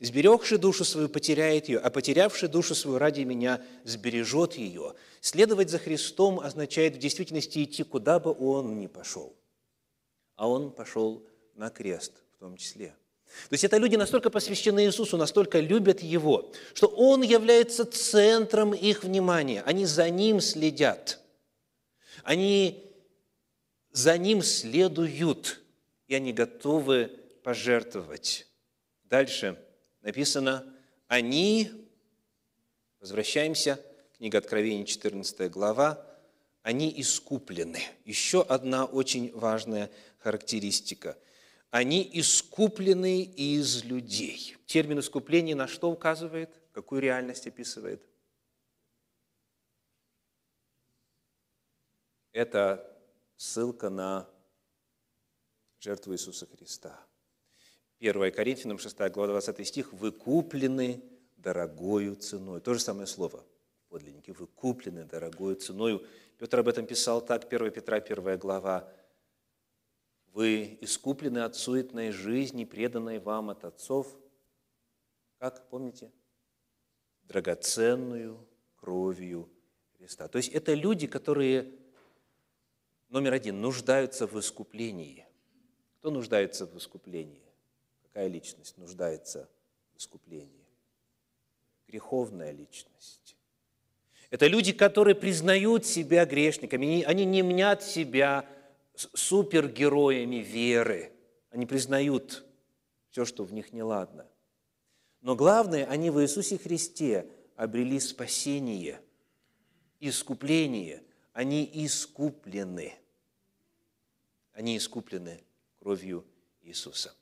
Сберегший 0.00 0.58
душу 0.58 0.84
свою 0.84 1.08
потеряет 1.08 1.68
ее, 1.68 1.78
а 1.78 1.90
потерявший 1.90 2.48
душу 2.48 2.74
свою 2.74 2.98
ради 2.98 3.22
меня 3.22 3.62
сбережет 3.84 4.54
ее». 4.54 4.94
Следовать 5.22 5.68
за 5.68 5.78
Христом 5.78 6.40
означает 6.40 6.96
в 6.96 6.98
действительности 6.98 7.62
идти, 7.62 7.82
куда 7.82 8.18
бы 8.18 8.32
он 8.32 8.78
ни 8.78 8.86
пошел. 8.86 9.36
А 10.36 10.48
он 10.48 10.70
пошел 10.70 11.26
на 11.54 11.68
крест 11.68 12.12
в 12.36 12.38
том 12.38 12.56
числе– 12.56 12.94
то 13.48 13.54
есть 13.54 13.64
это 13.64 13.76
люди 13.76 13.96
настолько 13.96 14.30
посвящены 14.30 14.86
Иисусу, 14.86 15.16
настолько 15.16 15.60
любят 15.60 16.02
Его, 16.02 16.52
что 16.74 16.86
Он 16.86 17.22
является 17.22 17.84
центром 17.84 18.74
их 18.74 19.04
внимания. 19.04 19.62
Они 19.62 19.86
за 19.86 20.10
Ним 20.10 20.40
следят. 20.40 21.20
Они 22.22 22.84
за 23.92 24.18
Ним 24.18 24.42
следуют, 24.42 25.60
и 26.06 26.14
они 26.14 26.32
готовы 26.32 27.10
пожертвовать. 27.42 28.46
Дальше 29.04 29.56
написано, 30.02 30.64
они, 31.06 31.70
возвращаемся, 33.00 33.80
книга 34.18 34.38
Откровения, 34.38 34.84
14 34.84 35.50
глава, 35.50 36.04
они 36.62 36.92
искуплены. 37.00 37.80
Еще 38.04 38.42
одна 38.42 38.84
очень 38.84 39.32
важная 39.32 39.88
характеристика– 40.18 41.16
они 41.70 42.08
искуплены 42.12 43.22
из 43.22 43.84
людей. 43.84 44.56
Термин 44.66 44.98
искупления 44.98 45.54
на 45.54 45.68
что 45.68 45.90
указывает? 45.90 46.50
Какую 46.72 47.00
реальность 47.00 47.46
описывает? 47.46 48.02
Это 52.32 52.86
ссылка 53.36 53.88
на 53.88 54.28
жертву 55.78 56.12
Иисуса 56.12 56.46
Христа. 56.46 56.98
1 58.00 58.32
Коринфянам 58.32 58.78
6 58.78 58.98
глава 59.10 59.28
20 59.28 59.66
стих 59.66 59.92
«Вы 59.92 60.10
куплены 60.12 61.02
дорогою 61.36 62.16
ценой». 62.16 62.60
То 62.60 62.74
же 62.74 62.80
самое 62.80 63.06
слово 63.06 63.44
подлинники. 63.88 64.30
«Вы 64.30 64.46
куплены 64.46 65.04
дорогою 65.04 65.56
ценою». 65.56 66.06
Петр 66.38 66.60
об 66.60 66.68
этом 66.68 66.86
писал 66.86 67.20
так, 67.20 67.52
1 67.52 67.70
Петра 67.70 67.98
1 67.98 68.38
глава 68.38 68.90
вы 70.32 70.78
искуплены 70.80 71.38
от 71.38 71.56
суетной 71.56 72.10
жизни, 72.10 72.64
преданной 72.64 73.18
вам 73.18 73.50
от 73.50 73.64
отцов, 73.64 74.16
как, 75.38 75.68
помните? 75.70 76.12
Драгоценную 77.22 78.46
кровью 78.76 79.48
Христа. 79.96 80.28
То 80.28 80.36
есть 80.36 80.50
это 80.50 80.74
люди, 80.74 81.06
которые, 81.06 81.72
номер 83.08 83.32
один, 83.32 83.60
нуждаются 83.60 84.26
в 84.26 84.38
искуплении. 84.38 85.26
Кто 85.98 86.10
нуждается 86.10 86.66
в 86.66 86.76
искуплении? 86.76 87.42
Какая 88.02 88.28
личность 88.28 88.76
нуждается 88.76 89.48
в 89.94 89.98
искуплении? 89.98 90.66
Греховная 91.88 92.52
личность. 92.52 93.36
Это 94.28 94.46
люди, 94.46 94.72
которые 94.72 95.14
признают 95.14 95.86
себя 95.86 96.24
грешниками, 96.24 97.02
они 97.02 97.24
не 97.24 97.42
мнят 97.42 97.82
себя 97.82 98.46
супергероями 99.14 100.36
веры. 100.36 101.12
Они 101.50 101.66
признают 101.66 102.44
все, 103.10 103.24
что 103.24 103.44
в 103.44 103.52
них 103.52 103.72
неладно. 103.72 104.26
Но 105.20 105.36
главное, 105.36 105.86
они 105.86 106.10
в 106.10 106.20
Иисусе 106.22 106.58
Христе 106.58 107.26
обрели 107.56 108.00
спасение, 108.00 109.00
искупление. 110.00 111.02
Они 111.32 111.68
искуплены. 111.72 112.94
Они 114.52 114.76
искуплены 114.76 115.42
кровью 115.78 116.24
Иисуса. 116.62 117.14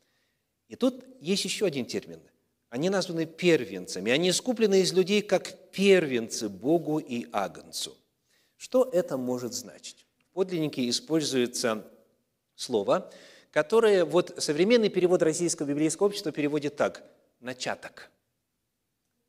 И 0.68 0.76
тут 0.76 1.04
есть 1.20 1.44
еще 1.44 1.66
один 1.66 1.86
термин. 1.86 2.20
Они 2.68 2.90
названы 2.90 3.26
первенцами. 3.26 4.12
Они 4.12 4.30
искуплены 4.30 4.80
из 4.80 4.92
людей 4.92 5.22
как 5.22 5.70
первенцы 5.70 6.48
Богу 6.48 6.98
и 6.98 7.26
Агнцу. 7.32 7.96
Что 8.56 8.88
это 8.92 9.16
может 9.16 9.54
значить? 9.54 10.07
Подлиннике 10.32 10.88
используется 10.88 11.84
слово, 12.54 13.10
которое 13.50 14.04
вот 14.04 14.34
современный 14.38 14.88
перевод 14.88 15.22
российского 15.22 15.66
библейского 15.66 16.06
общества 16.06 16.32
переводит 16.32 16.76
так– 16.76 17.02
начаток. 17.40 18.10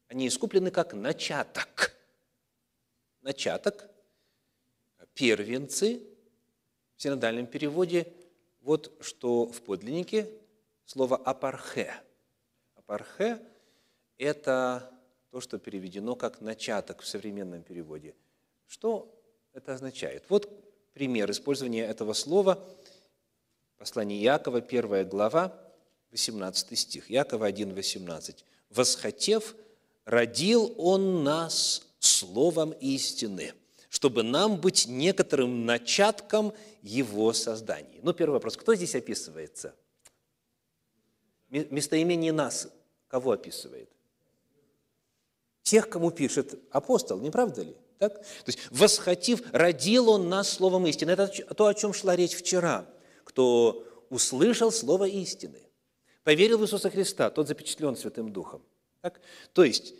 Они 0.07 0.27
искуплены 0.27 0.71
как 0.71 0.93
начаток. 0.93 1.95
Начаток, 3.21 3.89
первенцы, 5.13 6.01
в 6.95 7.01
синодальном 7.01 7.47
переводе, 7.47 8.11
вот 8.61 8.91
что 9.01 9.45
в 9.45 9.61
подлиннике 9.61 10.29
слово 10.85 11.17
«апархе». 11.17 11.93
«Апархе»– 12.75 13.39
это 14.17 14.91
то, 15.29 15.41
что 15.41 15.59
переведено 15.59 16.15
как 16.15 16.41
«начаток» 16.41 17.01
в 17.01 17.07
современном 17.07 17.61
переводе. 17.61 18.15
Что 18.67 19.13
это 19.53 19.73
означает? 19.73 20.23
Вот 20.29 20.58
пример 20.99 21.31
использования 21.31 21.85
этого 21.85 22.11
слова– 22.11 22.61
Послание 23.77 24.21
Иакова, 24.21 24.57
1 24.57 25.07
глава, 25.07 25.57
18 26.11 26.77
стих. 26.77 27.09
Иакова 27.09 27.45
1, 27.45 27.73
18. 27.73 28.43
«Восхотев, 28.69 29.55
родил 30.03 30.75
Он 30.77 31.23
нас 31.23 31.87
словом 31.99 32.71
истины, 32.81 33.53
чтобы 33.87 34.23
нам 34.23 34.59
быть 34.59 34.87
некоторым 34.89 35.65
начатком 35.65 36.53
Его 36.81 37.31
создания». 37.31 38.01
Ну, 38.03 38.11
первый 38.11 38.33
вопрос. 38.33 38.57
Кто 38.57 38.75
здесь 38.75 38.95
описывается? 38.95 39.73
Местоимение 41.49 42.33
«нас» 42.33 42.67
кого 43.07 43.31
описывает? 43.31 43.89
Тех, 45.63 45.87
кому 45.87 46.11
пишет 46.11 46.59
апостол, 46.69 47.21
не 47.21 47.31
правда 47.31 47.61
ли? 47.61 47.77
Так? 47.99 48.15
То 48.15 48.47
есть, 48.47 48.59
восхотив, 48.71 49.43
родил 49.51 50.09
он 50.09 50.27
нас 50.27 50.49
словом 50.49 50.87
истины. 50.87 51.11
Это 51.11 51.27
то, 51.27 51.67
о 51.67 51.73
чем 51.73 51.93
шла 51.93 52.15
речь 52.15 52.35
вчера– 52.35 52.87
кто 53.29 53.85
услышал 54.09 54.71
слово 54.71 55.07
истины, 55.07 55.59
поверил 56.23 56.57
в 56.57 56.63
Иисуса 56.63 56.89
Христа, 56.89 57.29
тот 57.29 57.47
запечатлен 57.47 57.95
Святым 57.95 58.33
Духом. 58.33 58.63
Так? 59.01 59.21
То 59.53 59.63
есть, 59.63 59.93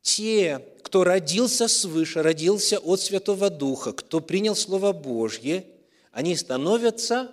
те, 0.00 0.58
кто 0.82 1.04
родился 1.04 1.68
свыше, 1.68 2.22
родился 2.22 2.80
от 2.80 3.00
Святого 3.00 3.50
Духа, 3.50 3.92
кто 3.92 4.18
принял 4.18 4.56
Слово 4.56 4.92
Божье, 4.92 5.64
они 6.10 6.34
становятся 6.34 7.30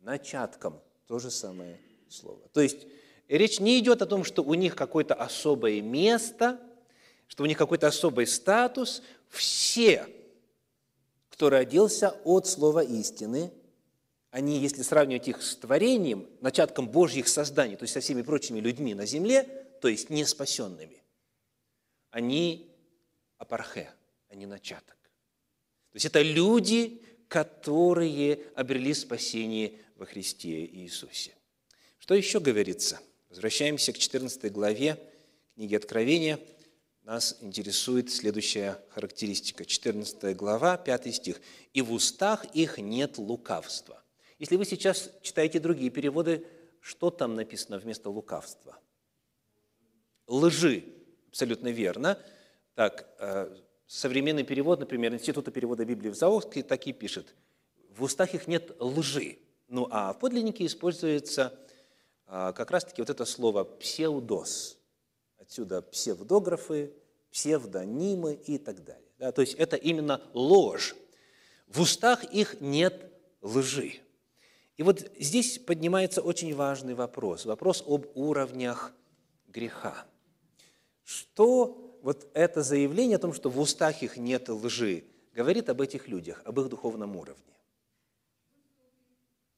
начатком, 0.00 0.80
то 1.08 1.18
же 1.18 1.32
самое 1.32 1.80
слово. 2.08 2.40
То 2.52 2.60
есть, 2.60 2.86
речь 3.26 3.58
не 3.58 3.80
идет 3.80 4.00
о 4.00 4.06
том, 4.06 4.22
что 4.22 4.44
у 4.44 4.54
них 4.54 4.76
какое-то 4.76 5.14
особое 5.14 5.82
место, 5.82 6.60
что 7.26 7.42
у 7.42 7.46
них 7.46 7.58
какой-то 7.58 7.88
особый 7.88 8.28
статус. 8.28 9.02
Все, 9.32 10.06
кто 11.28 11.50
родился 11.50 12.10
от 12.24 12.46
Слова 12.46 12.84
истины– 12.84 13.52
они, 14.32 14.58
если 14.58 14.80
сравнивать 14.80 15.28
их 15.28 15.42
с 15.42 15.56
творением, 15.56 16.26
начатком 16.40 16.88
Божьих 16.88 17.28
созданий, 17.28 17.76
то 17.76 17.82
есть 17.82 17.92
со 17.92 18.00
всеми 18.00 18.22
прочими 18.22 18.60
людьми 18.60 18.94
на 18.94 19.04
земле, 19.04 19.42
то 19.82 19.88
есть 19.88 20.08
не 20.08 20.24
спасенными, 20.24 21.02
они 22.10 22.74
апархе, 23.36 23.90
они 24.30 24.46
начаток. 24.46 24.96
То 25.90 25.96
есть 25.96 26.06
это 26.06 26.22
люди, 26.22 27.02
которые 27.28 28.40
обрели 28.54 28.94
спасение 28.94 29.74
во 29.96 30.06
Христе 30.06 30.64
Иисусе. 30.64 31.32
Что 31.98 32.14
еще 32.14 32.40
говорится? 32.40 33.00
Возвращаемся 33.28 33.92
к 33.92 33.98
14 33.98 34.50
главе 34.50 34.98
книги 35.56 35.74
Откровения. 35.74 36.40
Нас 37.02 37.36
интересует 37.40 38.10
следующая 38.10 38.78
характеристика. 38.90 39.64
14 39.64 40.36
глава, 40.36 40.76
5 40.76 41.14
стих. 41.14 41.40
«И 41.72 41.82
в 41.82 41.92
устах 41.92 42.44
их 42.54 42.78
нет 42.78 43.18
лукавства». 43.18 44.02
Если 44.38 44.56
вы 44.56 44.64
сейчас 44.64 45.10
читаете 45.20 45.58
другие 45.58 45.90
переводы, 45.90 46.46
что 46.80 47.10
там 47.10 47.34
написано 47.34 47.78
вместо 47.78 48.08
лукавства? 48.08 48.78
Лжи. 50.28 50.84
Абсолютно 51.28 51.68
верно. 51.68 52.18
Так, 52.74 53.08
э, 53.18 53.56
современный 53.86 54.44
перевод, 54.44 54.78
например, 54.78 55.12
Института 55.12 55.50
перевода 55.50 55.84
Библии 55.84 56.10
в 56.10 56.16
Заовске 56.16 56.62
так 56.62 56.86
и 56.86 56.92
пишет. 56.92 57.34
В 57.90 58.04
устах 58.04 58.34
их 58.34 58.46
нет 58.46 58.76
лжи. 58.80 59.38
Ну, 59.66 59.88
а 59.90 60.12
в 60.12 60.18
подлиннике 60.20 60.66
используется 60.66 61.58
а, 62.26 62.52
как 62.52 62.70
раз-таки 62.70 63.02
вот 63.02 63.10
это 63.10 63.24
слово 63.24 63.64
«псевдос». 63.64 64.81
Отсюда 65.52 65.82
псевдографы, 65.82 66.94
псевдонимы 67.30 68.40
и 68.46 68.56
так 68.56 68.82
далее. 68.84 69.10
Да, 69.18 69.32
то 69.32 69.42
есть 69.42 69.52
это 69.52 69.76
именно 69.76 70.22
ложь. 70.32 70.96
В 71.66 71.82
устах 71.82 72.24
их 72.24 72.62
нет 72.62 73.12
лжи. 73.42 73.96
И 74.78 74.82
вот 74.82 75.12
здесь 75.18 75.58
поднимается 75.58 76.22
очень 76.22 76.54
важный 76.54 76.94
вопрос, 76.94 77.44
вопрос 77.44 77.84
об 77.86 78.06
уровнях 78.14 78.94
греха. 79.46 80.06
Что 81.04 81.98
вот 82.00 82.30
это 82.32 82.62
заявление 82.62 83.16
о 83.16 83.20
том, 83.20 83.34
что 83.34 83.50
в 83.50 83.60
устах 83.60 84.02
их 84.02 84.16
нет 84.16 84.48
лжи, 84.48 85.04
говорит 85.34 85.68
об 85.68 85.82
этих 85.82 86.08
людях, 86.08 86.40
об 86.46 86.60
их 86.60 86.70
духовном 86.70 87.14
уровне? 87.14 87.52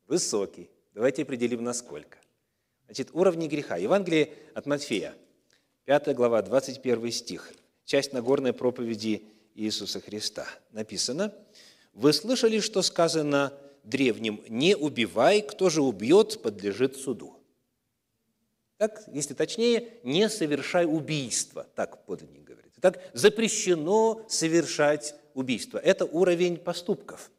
Высокий. 0.09 0.69
Давайте 0.93 1.23
определим, 1.23 1.63
насколько. 1.63 2.19
Значит, 2.87 3.11
уровни 3.13 3.47
греха. 3.47 3.77
Евангелие 3.77 4.35
от 4.55 4.67
Матфея, 4.67 5.15
5 5.85 6.15
глава, 6.15 6.41
21 6.41 7.13
стих, 7.13 7.53
часть 7.85 8.15
Нагорной 8.15 8.55
проповеди 8.55 9.23
Иисуса 9.55 10.01
Христа. 10.01 10.47
Написано, 10.71 11.35
«Вы 11.93 12.15
слышали, 12.15 12.61
что 12.61 12.81
сказано 12.81 13.53
древним 13.83 14.43
«не 14.49 14.75
убивай, 14.77 15.43
кто 15.43 15.69
же 15.69 15.83
убьет, 15.83 16.41
подлежит 16.41 16.97
суду». 16.97 17.39
Так, 18.79 19.05
если 19.13 19.35
точнее, 19.35 19.93
не 20.05 20.31
совершай 20.31 20.87
убийство, 20.87 21.67
так 21.75 22.07
подлинник 22.07 22.45
говорит. 22.45 22.73
Так, 22.81 23.03
запрещено 23.13 24.25
совершать 24.27 25.15
убийство. 25.35 25.77
Это 25.77 26.07
уровень 26.07 26.57
поступков. 26.57 27.31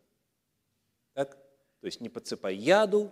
Так? 1.14 1.36
То 1.82 1.88
есть 1.88 2.00
не 2.00 2.10
подсыпай 2.10 2.56
яду, 2.56 3.12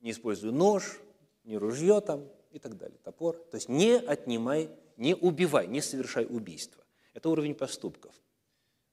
не 0.00 0.10
используй 0.10 0.50
нож, 0.50 0.98
не 1.44 1.56
ружье 1.56 2.00
там 2.00 2.28
и 2.58 2.60
так 2.60 2.76
далее, 2.76 2.98
топор. 3.02 3.36
То 3.50 3.56
есть 3.56 3.68
не 3.68 3.98
отнимай, 3.98 4.68
не 4.96 5.14
убивай, 5.14 5.66
не 5.66 5.80
совершай 5.80 6.26
убийство. 6.28 6.82
Это 7.14 7.30
уровень 7.30 7.54
поступков. 7.54 8.12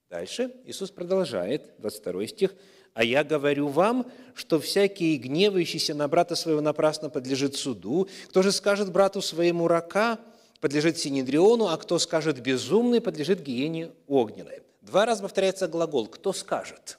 Дальше 0.08 0.52
Иисус 0.64 0.90
продолжает, 0.90 1.74
22 1.78 2.26
стих. 2.28 2.54
А 2.94 3.04
я 3.04 3.24
говорю 3.24 3.68
вам, 3.68 4.10
что 4.34 4.58
всякий 4.58 5.16
гневающийся 5.16 5.94
на 5.94 6.08
брата 6.08 6.36
своего 6.36 6.60
напрасно 6.60 7.10
подлежит 7.10 7.56
суду. 7.56 8.08
Кто 8.28 8.42
же 8.42 8.52
скажет 8.52 8.90
брату 8.90 9.20
своему 9.20 9.68
рака, 9.68 10.18
подлежит 10.60 10.96
синедриону, 10.96 11.66
а 11.66 11.76
кто 11.76 11.98
скажет 11.98 12.40
безумный, 12.40 13.00
подлежит 13.00 13.42
гиене 13.42 13.90
огненной. 14.06 14.62
Два 14.80 15.04
раза 15.04 15.22
повторяется 15.22 15.66
глагол 15.66 16.06
«кто 16.06 16.32
скажет». 16.32 16.98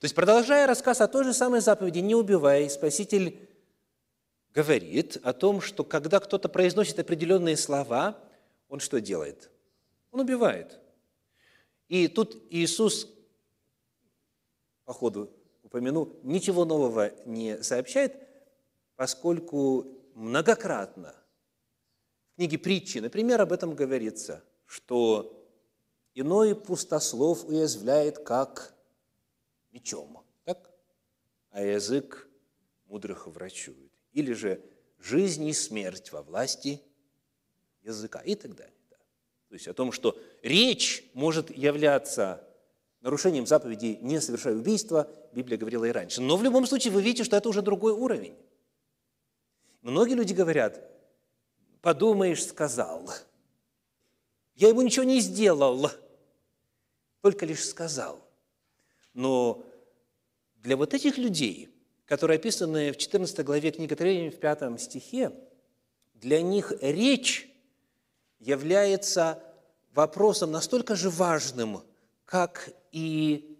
То 0.00 0.04
есть, 0.04 0.14
продолжая 0.14 0.66
рассказ 0.66 1.00
о 1.00 1.08
той 1.08 1.24
же 1.24 1.32
самой 1.32 1.60
заповеди 1.60 2.00
«не 2.00 2.16
убивай», 2.16 2.68
Спаситель 2.68 3.47
говорит 4.54 5.18
о 5.22 5.32
том, 5.32 5.60
что 5.60 5.84
когда 5.84 6.20
кто-то 6.20 6.48
произносит 6.48 6.98
определенные 6.98 7.56
слова, 7.56 8.18
он 8.68 8.80
что 8.80 9.00
делает? 9.00 9.50
Он 10.10 10.20
убивает. 10.20 10.78
И 11.88 12.08
тут 12.08 12.36
Иисус 12.50 13.08
по 14.84 14.94
ходу 14.94 15.30
упомяну, 15.62 16.16
ничего 16.22 16.64
нового 16.64 17.12
не 17.26 17.62
сообщает, 17.62 18.16
поскольку 18.96 19.86
многократно 20.14 21.14
в 22.32 22.36
книге 22.36 22.56
притчи, 22.56 22.98
например, 22.98 23.42
об 23.42 23.52
этом 23.52 23.74
говорится, 23.74 24.42
что 24.64 25.46
иной 26.14 26.56
пустослов 26.56 27.44
уязвляет 27.44 28.18
как 28.18 28.74
мечом, 29.72 30.24
так? 30.44 30.70
а 31.50 31.62
язык 31.62 32.26
мудрых 32.86 33.26
врачует. 33.26 33.92
Или 34.12 34.32
же 34.32 34.62
жизнь 34.98 35.46
и 35.46 35.52
смерть 35.52 36.12
во 36.12 36.22
власти 36.22 36.80
языка 37.82 38.20
и 38.20 38.34
так 38.34 38.54
далее. 38.54 38.74
Да. 38.90 38.96
То 39.48 39.54
есть 39.54 39.68
о 39.68 39.74
том, 39.74 39.92
что 39.92 40.18
речь 40.42 41.04
может 41.14 41.56
являться 41.56 42.44
нарушением 43.00 43.46
заповеди 43.46 43.98
«не 44.02 44.20
совершай 44.20 44.54
убийства» 44.54 45.10
Библия 45.32 45.58
говорила 45.58 45.84
и 45.84 45.92
раньше. 45.92 46.20
Но 46.20 46.36
в 46.36 46.42
любом 46.42 46.66
случае 46.66 46.92
вы 46.92 47.02
видите, 47.02 47.24
что 47.24 47.36
это 47.36 47.48
уже 47.48 47.62
другой 47.62 47.92
уровень. 47.92 48.36
Многие 49.82 50.14
люди 50.14 50.32
говорят, 50.32 50.82
подумаешь, 51.80 52.44
сказал. 52.44 53.10
Я 54.54 54.68
ему 54.68 54.82
ничего 54.82 55.04
не 55.04 55.20
сделал, 55.20 55.90
только 57.20 57.46
лишь 57.46 57.64
сказал. 57.64 58.20
Но 59.14 59.64
для 60.56 60.76
вот 60.76 60.94
этих 60.94 61.18
людей, 61.18 61.68
которые 62.08 62.36
описаны 62.36 62.90
в 62.90 62.96
14 62.96 63.44
главе 63.44 63.70
книги 63.70 63.92
Откровения 63.92 64.30
в 64.30 64.40
5 64.40 64.80
стихе, 64.80 65.30
для 66.14 66.40
них 66.40 66.72
речь 66.80 67.50
является 68.40 69.42
вопросом 69.92 70.50
настолько 70.50 70.96
же 70.96 71.10
важным, 71.10 71.82
как 72.24 72.70
и 72.92 73.58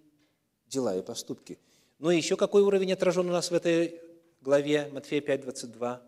дела 0.67 0.97
и 0.97 1.03
поступки. 1.03 1.59
Ну 1.99 2.11
и 2.11 2.17
еще 2.17 2.39
какой 2.39 2.63
уровень 2.63 2.93
отражен 2.93 3.29
у 3.29 3.33
нас 3.33 3.51
в 3.51 3.55
этой 3.55 4.01
главе 4.41 4.89
Матфея 4.93 5.21
5, 5.21 5.43
22? 5.43 6.03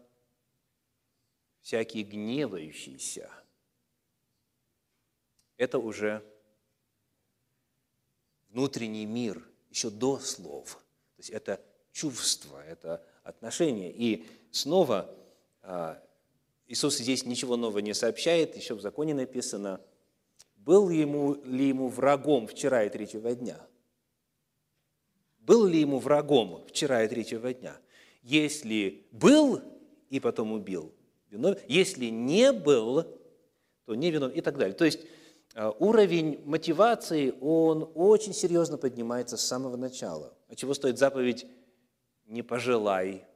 Всякие 1.60 2.04
гневающиеся. 2.04 3.30
Это 5.58 5.78
уже 5.78 6.24
внутренний 8.48 9.04
мир, 9.04 9.46
еще 9.68 9.90
до 9.90 10.18
слов. 10.18 10.82
То 11.16 11.20
есть 11.20 11.30
это 11.30 11.60
чувство, 11.92 12.62
это 12.66 13.04
отношение. 13.22 13.92
И 13.92 14.26
снова 14.50 15.14
а, 15.62 16.02
Иисус 16.66 16.98
здесь 16.98 17.26
ничего 17.26 17.56
нового 17.56 17.80
не 17.80 17.94
сообщает, 17.94 18.56
еще 18.56 18.74
в 18.74 18.80
законе 18.80 19.14
написано, 19.14 19.80
был 20.56 20.88
ему, 20.90 21.34
ли 21.44 21.68
ему 21.68 21.88
врагом 21.88 22.46
вчера 22.46 22.84
и 22.84 22.90
третьего 22.90 23.34
дня? 23.34 23.58
Был 25.40 25.66
ли 25.66 25.80
ему 25.80 25.98
врагом 25.98 26.64
вчера 26.68 27.02
и 27.02 27.08
третьего 27.08 27.52
дня? 27.52 27.76
Если 28.22 29.06
был 29.10 29.60
и 30.10 30.20
потом 30.20 30.52
убил, 30.52 30.92
виновен. 31.30 31.58
Если 31.66 32.06
не 32.06 32.52
был, 32.52 33.04
то 33.86 33.94
не 33.94 34.10
виновен 34.10 34.36
и 34.36 34.40
так 34.40 34.58
далее. 34.58 34.74
То 34.74 34.84
есть 34.84 35.00
а, 35.54 35.70
уровень 35.78 36.40
мотивации, 36.44 37.34
он 37.40 37.90
очень 37.94 38.34
серьезно 38.34 38.76
поднимается 38.76 39.36
с 39.36 39.42
самого 39.42 39.76
начала. 39.76 40.34
А 40.48 40.54
чего 40.54 40.74
стоит 40.74 40.98
заповедь 40.98 41.46
«не 42.30 42.42
пожелай 42.42 43.26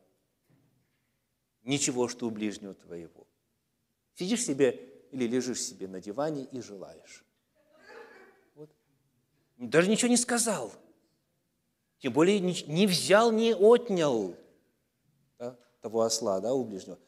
ничего, 1.64 2.08
что 2.08 2.26
у 2.26 2.30
ближнего 2.30 2.74
твоего». 2.74 3.26
Сидишь 4.14 4.44
себе 4.44 4.70
или 5.10 5.26
лежишь 5.26 5.60
себе 5.60 5.88
на 5.88 6.00
диване 6.00 6.44
и 6.44 6.60
желаешь. 6.60 7.24
Вот. 8.54 8.70
Даже 9.58 9.90
ничего 9.90 10.08
не 10.08 10.16
сказал. 10.16 10.72
Тем 11.98 12.12
более 12.12 12.40
не 12.40 12.86
взял, 12.86 13.32
не 13.32 13.54
отнял 13.54 14.36
да, 15.38 15.58
того 15.80 16.02
осла 16.02 16.40
да, 16.40 16.54
у 16.54 16.64
ближнего. 16.64 16.98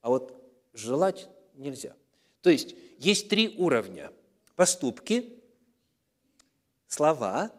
А 0.00 0.10
вот 0.10 0.40
желать 0.72 1.28
нельзя. 1.54 1.96
То 2.42 2.50
есть 2.50 2.74
есть 2.98 3.28
три 3.28 3.56
уровня– 3.58 4.12
поступки, 4.56 5.42
слова 6.86 7.50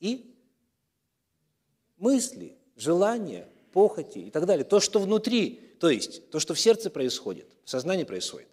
и 0.00 0.34
мысли, 1.98 2.56
желания, 2.80 3.48
похоти 3.72 4.18
и 4.18 4.30
так 4.30 4.46
далее. 4.46 4.64
То, 4.64 4.80
что 4.80 4.98
внутри, 4.98 5.76
то 5.78 5.90
есть 5.90 6.30
то, 6.30 6.40
что 6.40 6.54
в 6.54 6.60
сердце 6.60 6.90
происходит, 6.90 7.48
в 7.64 7.70
сознании 7.70 8.04
происходит. 8.04 8.48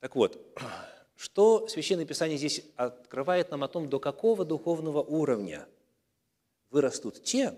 Так 0.00 0.16
вот, 0.16 0.40
что 1.16 1.68
Священное 1.68 2.04
Писание 2.04 2.38
здесь 2.38 2.62
открывает 2.76 3.50
нам 3.50 3.64
о 3.64 3.68
том, 3.68 3.88
до 3.88 4.00
какого 4.00 4.44
духовного 4.44 5.02
уровня 5.02 5.66
вырастут 6.70 7.22
те, 7.22 7.56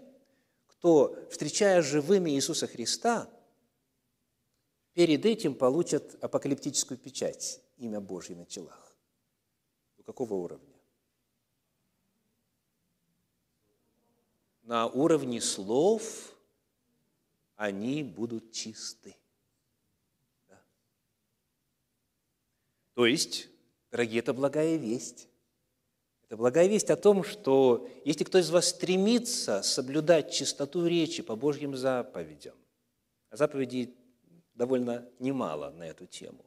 кто, 0.66 1.16
встречая 1.30 1.80
живыми 1.80 2.30
Иисуса 2.30 2.66
Христа, 2.66 3.28
перед 4.92 5.24
этим 5.24 5.54
получат 5.54 6.22
апокалиптическую 6.22 6.98
печать 6.98 7.60
имя 7.78 8.00
Божье 8.00 8.36
на 8.36 8.44
телах. 8.44 8.96
До 9.96 10.02
какого 10.02 10.34
уровня? 10.34 10.73
На 14.64 14.86
уровне 14.86 15.42
слов 15.42 16.34
они 17.56 18.02
будут 18.02 18.50
чисты. 18.50 19.14
Да? 20.48 20.58
То 22.94 23.04
есть, 23.04 23.48
дорогие, 23.90 24.20
это 24.20 24.32
благая 24.32 24.76
весть. 24.76 25.28
Это 26.24 26.38
благая 26.38 26.66
весть 26.66 26.90
о 26.90 26.96
том, 26.96 27.24
что 27.24 27.86
если 28.06 28.24
кто 28.24 28.38
из 28.38 28.50
вас 28.50 28.68
стремится 28.68 29.62
соблюдать 29.62 30.32
чистоту 30.32 30.86
речи 30.86 31.22
по 31.22 31.36
Божьим 31.36 31.76
заповедям, 31.76 32.56
а 33.28 33.36
заповедей 33.36 33.94
довольно 34.54 35.06
немало 35.18 35.70
на 35.72 35.86
эту 35.86 36.06
тему, 36.06 36.44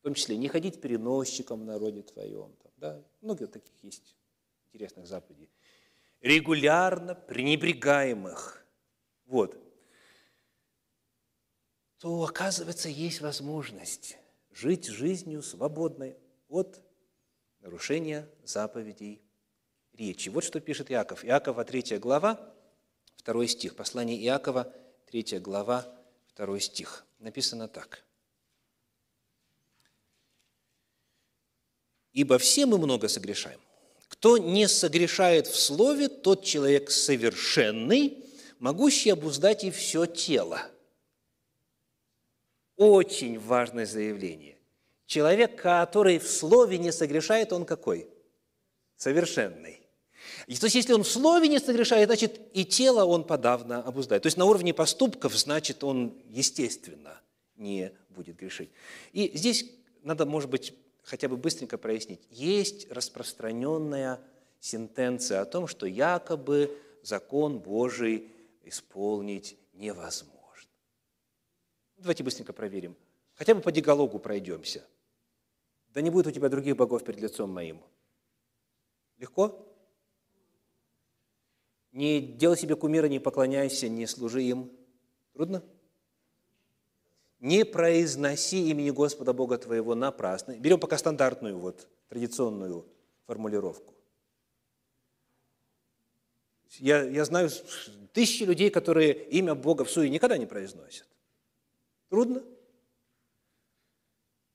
в 0.00 0.02
том 0.02 0.14
числе 0.14 0.36
не 0.36 0.48
ходить 0.48 0.80
переносчиком 0.80 1.60
в 1.60 1.64
народе 1.64 2.02
твоем. 2.02 2.52
Там, 2.60 2.72
да? 2.78 3.02
Много 3.20 3.46
таких 3.46 3.72
есть 3.84 4.16
интересных 4.72 5.06
заповедей. 5.06 5.48
Регулярно 6.22 7.14
пренебрегаемых. 7.14 8.64
Вот. 9.26 9.58
То, 11.98 12.22
оказывается, 12.22 12.88
есть 12.88 13.20
возможность 13.20 14.16
жить 14.50 14.86
жизнью 14.86 15.42
свободной 15.42 16.16
от 16.48 16.80
нарушения 17.60 18.28
заповедей 18.44 19.20
речи. 19.92 20.30
Вот 20.30 20.44
что 20.44 20.60
пишет 20.60 20.90
Иаков. 20.90 21.24
Иакова, 21.24 21.64
3 21.64 21.98
глава, 21.98 22.54
2 23.24 23.46
стих. 23.46 23.76
Послание 23.76 24.18
Иакова, 24.24 24.72
3 25.10 25.38
глава, 25.40 25.86
2 26.36 26.60
стих. 26.60 27.04
Написано 27.18 27.68
так– 27.68 28.04
ибо 32.12 32.38
все 32.38 32.66
мы 32.66 32.78
много 32.78 33.08
согрешаем. 33.08 33.60
Кто 34.22 34.38
не 34.38 34.68
согрешает 34.68 35.48
в 35.48 35.58
слове, 35.58 36.06
тот 36.06 36.44
человек 36.44 36.92
совершенный, 36.92 38.24
могущий 38.60 39.10
обуздать 39.10 39.64
и 39.64 39.72
все 39.72 40.06
тело. 40.06 40.62
Очень 42.76 43.40
важное 43.40 43.84
заявление. 43.84 44.58
Человек, 45.06 45.60
который 45.60 46.20
в 46.20 46.30
слове 46.30 46.78
не 46.78 46.92
согрешает, 46.92 47.52
он 47.52 47.64
какой? 47.64 48.06
Совершенный. 48.94 49.80
И, 50.46 50.54
то 50.54 50.66
есть, 50.66 50.76
если 50.76 50.92
он 50.92 51.02
в 51.02 51.08
слове 51.08 51.48
не 51.48 51.58
согрешает, 51.58 52.08
значит, 52.08 52.40
и 52.52 52.64
тело 52.64 53.04
он 53.04 53.24
подавно 53.24 53.82
обуздает. 53.82 54.22
То 54.22 54.28
есть, 54.28 54.36
на 54.36 54.44
уровне 54.44 54.72
поступков, 54.72 55.36
значит, 55.36 55.82
он, 55.82 56.16
естественно, 56.30 57.20
не 57.56 57.90
будет 58.08 58.36
грешить. 58.36 58.70
И 59.12 59.32
здесь 59.34 59.68
надо, 60.04 60.26
может 60.26 60.48
быть, 60.48 60.74
хотя 61.02 61.28
бы 61.28 61.36
быстренько 61.36 61.78
прояснить. 61.78 62.20
Есть 62.30 62.90
распространенная 62.90 64.20
сентенция 64.60 65.40
о 65.40 65.44
том, 65.44 65.66
что 65.66 65.86
якобы 65.86 66.76
закон 67.02 67.58
Божий 67.58 68.30
исполнить 68.62 69.58
невозможно. 69.72 70.70
Давайте 71.96 72.22
быстренько 72.22 72.52
проверим. 72.52 72.96
Хотя 73.34 73.54
бы 73.54 73.60
по 73.60 73.72
диалогу 73.72 74.18
пройдемся. 74.18 74.84
Да 75.88 76.00
не 76.00 76.10
будет 76.10 76.26
у 76.28 76.30
тебя 76.30 76.48
других 76.48 76.76
богов 76.76 77.04
перед 77.04 77.20
лицом 77.20 77.50
моим. 77.50 77.80
Легко? 79.18 79.68
Не 81.92 82.20
делай 82.20 82.56
себе 82.56 82.76
кумира, 82.76 83.06
не 83.06 83.18
поклоняйся, 83.18 83.88
не 83.88 84.06
служи 84.06 84.42
им. 84.42 84.70
Трудно? 85.34 85.62
Не 87.42 87.64
произноси 87.64 88.70
имени 88.70 88.90
Господа 88.90 89.32
Бога 89.32 89.58
твоего 89.58 89.96
напрасно. 89.96 90.56
Берем 90.56 90.78
пока 90.78 90.96
стандартную, 90.96 91.58
вот, 91.58 91.88
традиционную 92.08 92.86
формулировку. 93.26 93.94
Я, 96.78 97.02
я 97.02 97.24
знаю 97.24 97.50
тысячи 98.12 98.44
людей, 98.44 98.70
которые 98.70 99.12
имя 99.30 99.56
Бога 99.56 99.84
в 99.84 99.90
суе 99.90 100.08
никогда 100.08 100.38
не 100.38 100.46
произносят. 100.46 101.06
Трудно? 102.08 102.44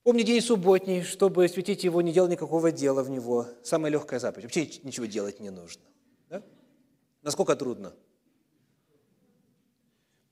Помни 0.04 0.24
день 0.24 0.42
субботний, 0.42 1.04
чтобы 1.04 1.46
светить 1.50 1.84
его, 1.84 2.02
не 2.02 2.14
делал 2.14 2.30
никакого 2.30 2.72
дела 2.72 3.04
в 3.04 3.10
него. 3.10 3.48
Самая 3.64 3.92
легкая 3.92 4.22
заповедь. 4.22 4.46
Вообще 4.46 4.66
ничего 4.84 5.06
делать 5.06 5.42
не 5.42 5.50
нужно. 5.50 5.84
Да? 6.30 6.42
Насколько 7.22 7.58
трудно? 7.58 7.94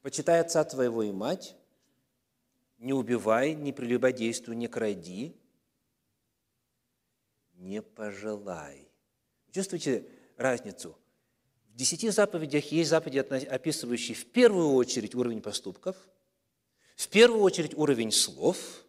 Почитай 0.01 0.39
отца 0.39 0.63
твоего 0.63 1.03
и 1.03 1.11
мать, 1.11 1.57
не 2.77 2.93
убивай, 2.93 3.55
не 3.55 3.71
прелюбодействуй, 3.71 4.55
не 4.55 4.67
кради, 4.67 5.35
не 7.53 7.81
пожелай. 7.81 8.89
Чувствуете 9.51 10.05
разницу? 10.37 10.97
В 11.69 11.75
десяти 11.75 12.09
заповедях 12.09 12.65
есть 12.71 12.89
заповеди, 12.89 13.19
описывающие 13.19 14.15
в 14.15 14.25
первую 14.31 14.73
очередь 14.73 15.15
уровень 15.15 15.41
поступков, 15.41 15.97
в 16.95 17.07
первую 17.09 17.41
очередь 17.41 17.73
уровень 17.75 18.11
слов 18.11 18.85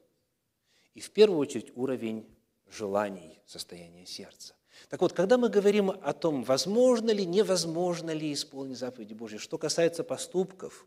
и 0.94 1.00
в 1.00 1.10
первую 1.10 1.38
очередь 1.38 1.72
уровень 1.74 2.28
желаний, 2.68 3.40
состояния 3.46 4.06
сердца. 4.06 4.54
Так 4.88 5.00
вот, 5.00 5.12
когда 5.12 5.38
мы 5.38 5.48
говорим 5.48 5.90
о 5.90 6.12
том, 6.12 6.44
возможно 6.44 7.10
ли, 7.10 7.26
невозможно 7.26 8.10
ли 8.10 8.32
исполнить 8.32 8.78
заповеди 8.78 9.14
Божьи, 9.14 9.38
что 9.38 9.58
касается 9.58 10.04
поступков, 10.04 10.86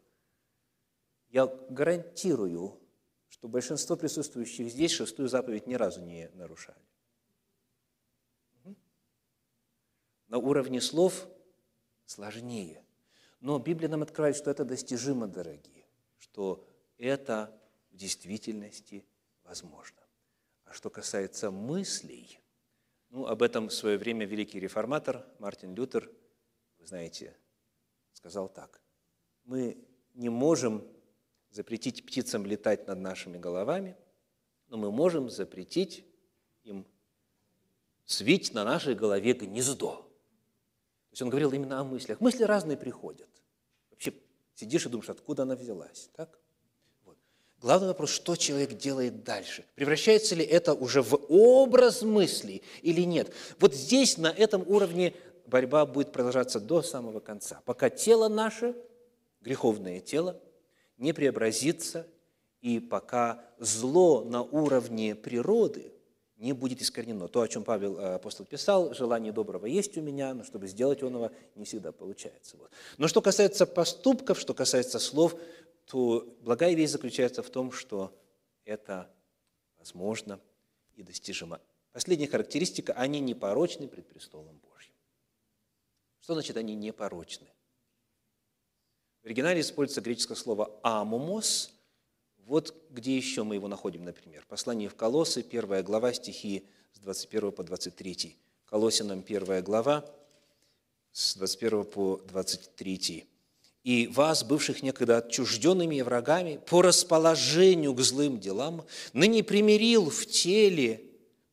я 1.30 1.48
гарантирую, 1.70 2.79
что 3.30 3.48
большинство 3.48 3.96
присутствующих 3.96 4.70
здесь 4.70 4.92
шестую 4.92 5.30
заповедь 5.30 5.68
ни 5.68 5.76
разу 5.76 6.02
не 6.02 6.30
нарушали. 6.34 6.82
На 10.28 10.38
уровне 10.38 10.82
слов 10.82 11.28
сложнее. 12.06 12.84
Но 13.40 13.58
Библия 13.58 13.90
нам 13.90 14.04
открывает, 14.04 14.36
что 14.36 14.52
это 14.52 14.66
достижимо, 14.66 15.28
дорогие, 15.28 15.88
что 16.18 16.68
это 16.98 17.58
в 17.92 17.96
действительности 17.96 19.06
возможно. 19.44 20.02
А 20.66 20.74
что 20.74 20.90
касается 20.90 21.50
мыслей, 21.50 22.40
ну, 23.10 23.26
об 23.26 23.42
этом 23.42 23.70
в 23.70 23.74
свое 23.74 23.98
время 23.98 24.26
великий 24.26 24.60
реформатор 24.60 25.26
Мартин 25.40 25.74
Лютер 25.74 26.12
вы 26.80 26.86
знаете, 26.86 27.36
сказал 28.14 28.50
так. 28.50 28.82
Мы 29.44 29.78
не 30.14 30.30
можем 30.30 30.88
запретить 31.52 32.06
птицам 32.06 32.46
летать 32.46 32.88
над 32.88 33.00
нашими 33.00 33.38
головами, 33.38 33.96
но 34.68 34.78
мы 34.78 34.92
можем 34.92 35.30
запретить 35.30 36.06
им 36.64 36.86
свить 38.06 38.54
на 38.54 38.64
нашей 38.64 38.96
голове 38.96 39.34
гнездо. 39.34 39.96
То 41.10 41.14
есть 41.14 41.22
он 41.22 41.30
говорил 41.30 41.52
именно 41.52 41.80
о 41.80 41.84
мыслях. 41.84 42.22
Мысли 42.22 42.44
разные 42.44 42.78
приходят. 42.78 43.30
Вообще 43.90 44.14
сидишь 44.54 44.86
и 44.86 44.90
думаешь, 44.90 45.10
откуда 45.10 45.44
она 45.44 45.56
взялась. 45.56 46.10
Так? 46.16 46.40
Вот. 47.04 47.18
Главный 47.60 47.88
вопрос, 47.88 48.12
что 48.12 48.36
человек 48.36 48.78
делает 48.78 49.24
дальше? 49.24 49.66
Превращается 49.76 50.36
ли 50.36 50.46
это 50.46 50.74
уже 50.74 51.02
в 51.02 51.16
образ 51.30 52.04
мыслей 52.04 52.62
или 52.84 53.02
нет? 53.02 53.34
Вот 53.60 53.74
здесь, 53.74 54.18
на 54.18 54.28
этом 54.28 54.64
уровне, 54.68 55.16
борьба 55.48 55.88
будет 55.88 56.12
продолжаться 56.12 56.60
до 56.60 56.84
самого 56.84 57.20
конца, 57.20 57.62
пока 57.66 57.90
тело 57.90 58.28
наше, 58.28 58.76
греховное 59.42 60.00
тело, 60.00 60.40
не 61.00 61.14
преобразится, 61.14 62.06
и 62.62 62.80
пока 62.80 63.44
зло 63.58 64.24
на 64.24 64.44
уровне 64.44 65.16
природы 65.16 65.92
не 66.38 66.54
будет 66.54 66.82
искоренено. 66.82 67.28
То, 67.28 67.42
о 67.42 67.48
чем 67.48 67.64
Павел 67.64 67.98
э, 67.98 68.16
апостол 68.16 68.46
писал, 68.46 68.94
желание 68.94 69.32
доброго 69.32 69.66
есть 69.66 69.98
у 69.98 70.02
меня, 70.02 70.34
но 70.34 70.44
чтобы 70.44 70.68
сделать 70.68 71.02
оного 71.02 71.32
не 71.56 71.66
всегда 71.66 71.92
получается. 71.92 72.58
Вот. 72.58 72.72
Но 72.98 73.08
что 73.08 73.22
касается 73.22 73.66
поступков, 73.66 74.40
что 74.40 74.54
касается 74.54 75.00
слов, 75.00 75.36
то 75.86 76.38
благая 76.42 76.76
весть 76.76 76.94
заключается 76.94 77.44
в 77.44 77.50
том, 77.50 77.72
что 77.72 78.14
это 78.64 79.10
возможно 79.78 80.40
и 80.96 81.04
достижимо. 81.04 81.60
Последняя 81.92 82.28
характеристика– 82.28 82.94
они 82.98 83.20
непорочны 83.20 83.88
пред 83.88 84.08
престолом 84.08 84.62
Божьим. 84.72 84.94
Что 86.22 86.34
значит 86.34 86.56
они 86.56 86.76
непорочны? 86.76 87.48
Оригинале 89.30 89.62
используется 89.62 90.02
греческое 90.02 90.36
слово 90.36 90.72
«амомос». 90.82 91.70
Вот 92.48 92.74
где 92.90 93.16
еще 93.16 93.44
мы 93.44 93.54
его 93.54 93.68
находим, 93.68 94.04
например. 94.04 94.44
Послание 94.48 94.90
в 94.90 94.96
Колоссы, 94.96 95.44
первая 95.44 95.84
глава, 95.84 96.14
стихи 96.14 96.66
с 96.94 97.00
21 97.00 97.52
по 97.52 97.64
23. 97.64 98.36
Колосинам 98.66 99.22
первая 99.22 99.62
глава, 99.62 100.04
с 101.12 101.36
21 101.36 101.84
по 101.84 102.20
23. 102.28 103.28
«И 103.84 104.08
вас, 104.08 104.44
бывших 104.44 104.82
некогда 104.82 105.18
отчужденными 105.18 105.98
и 105.98 106.02
врагами, 106.02 106.60
по 106.66 106.82
расположению 106.82 107.94
к 107.94 108.02
злым 108.02 108.40
делам, 108.40 108.84
ныне 109.14 109.44
примирил 109.44 110.10
в 110.10 110.26
теле 110.26 111.04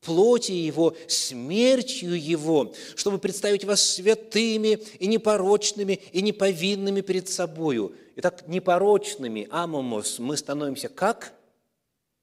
плоти 0.07 0.53
Его, 0.53 0.97
смертью 1.09 2.19
Его, 2.19 2.73
чтобы 2.95 3.19
представить 3.19 3.65
вас 3.65 3.83
святыми 3.83 4.79
и 5.01 5.09
непорочными 5.09 5.95
и 6.13 6.23
неповинными 6.23 7.01
перед 7.01 7.29
собою. 7.29 7.93
Итак, 8.15 8.45
непорочными, 8.47 9.49
амомос, 9.51 10.21
мы 10.21 10.37
становимся 10.37 10.89
как? 10.89 11.35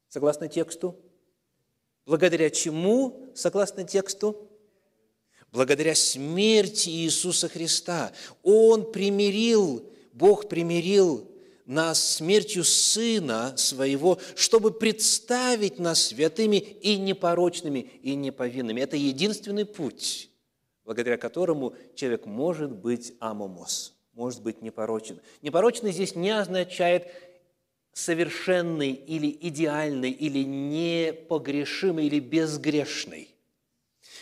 Согласно 0.08 0.48
тексту? 0.48 0.96
Благодаря 2.06 2.50
чему, 2.50 3.28
согласно 3.36 3.84
тексту? 3.84 4.50
Благодаря 5.52 5.94
смерти 5.94 6.90
Иисуса 6.90 7.50
Христа. 7.50 8.14
Он 8.44 8.92
примирил, 8.92 9.86
Бог 10.14 10.48
примирил 10.48 11.30
нас 11.66 12.16
смертью 12.16 12.64
Сына 12.64 13.56
Своего, 13.58 14.20
чтобы 14.36 14.72
представить 14.72 15.80
нас 15.80 16.02
святыми 16.08 16.58
и 16.58 16.98
непорочными, 16.98 17.80
и 18.02 18.16
неповинными. 18.16 18.82
Это 18.82 18.98
единственный 18.98 19.66
путь, 19.66 20.30
благодаря 20.84 21.18
которому 21.18 21.74
человек 21.96 22.26
может 22.26 22.72
быть 22.72 23.14
амомос, 23.20 23.94
может 24.14 24.42
быть 24.42 24.62
непорочен. 24.62 25.20
Непорочный 25.42 25.92
здесь 25.92 26.16
не 26.16 26.32
означает 26.32 27.08
совершенный 27.94 28.92
или 28.92 29.30
идеальный, 29.42 30.12
или 30.12 30.44
непогрешимый, 30.44 32.08
или 32.08 32.20
безгрешный. 32.20 33.30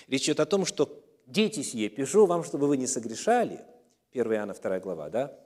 Речь 0.07 0.25
идет 0.25 0.41
о 0.41 0.45
том, 0.45 0.65
что 0.65 1.01
«дети 1.25 1.61
сие 1.61 1.89
пишу 1.89 2.25
вам, 2.25 2.43
чтобы 2.43 2.67
вы 2.67 2.77
не 2.77 2.87
согрешали», 2.87 3.61
1 4.11 4.33
Иоанна 4.33 4.53
2 4.53 4.79
глава, 4.81 5.09
да? 5.09 5.39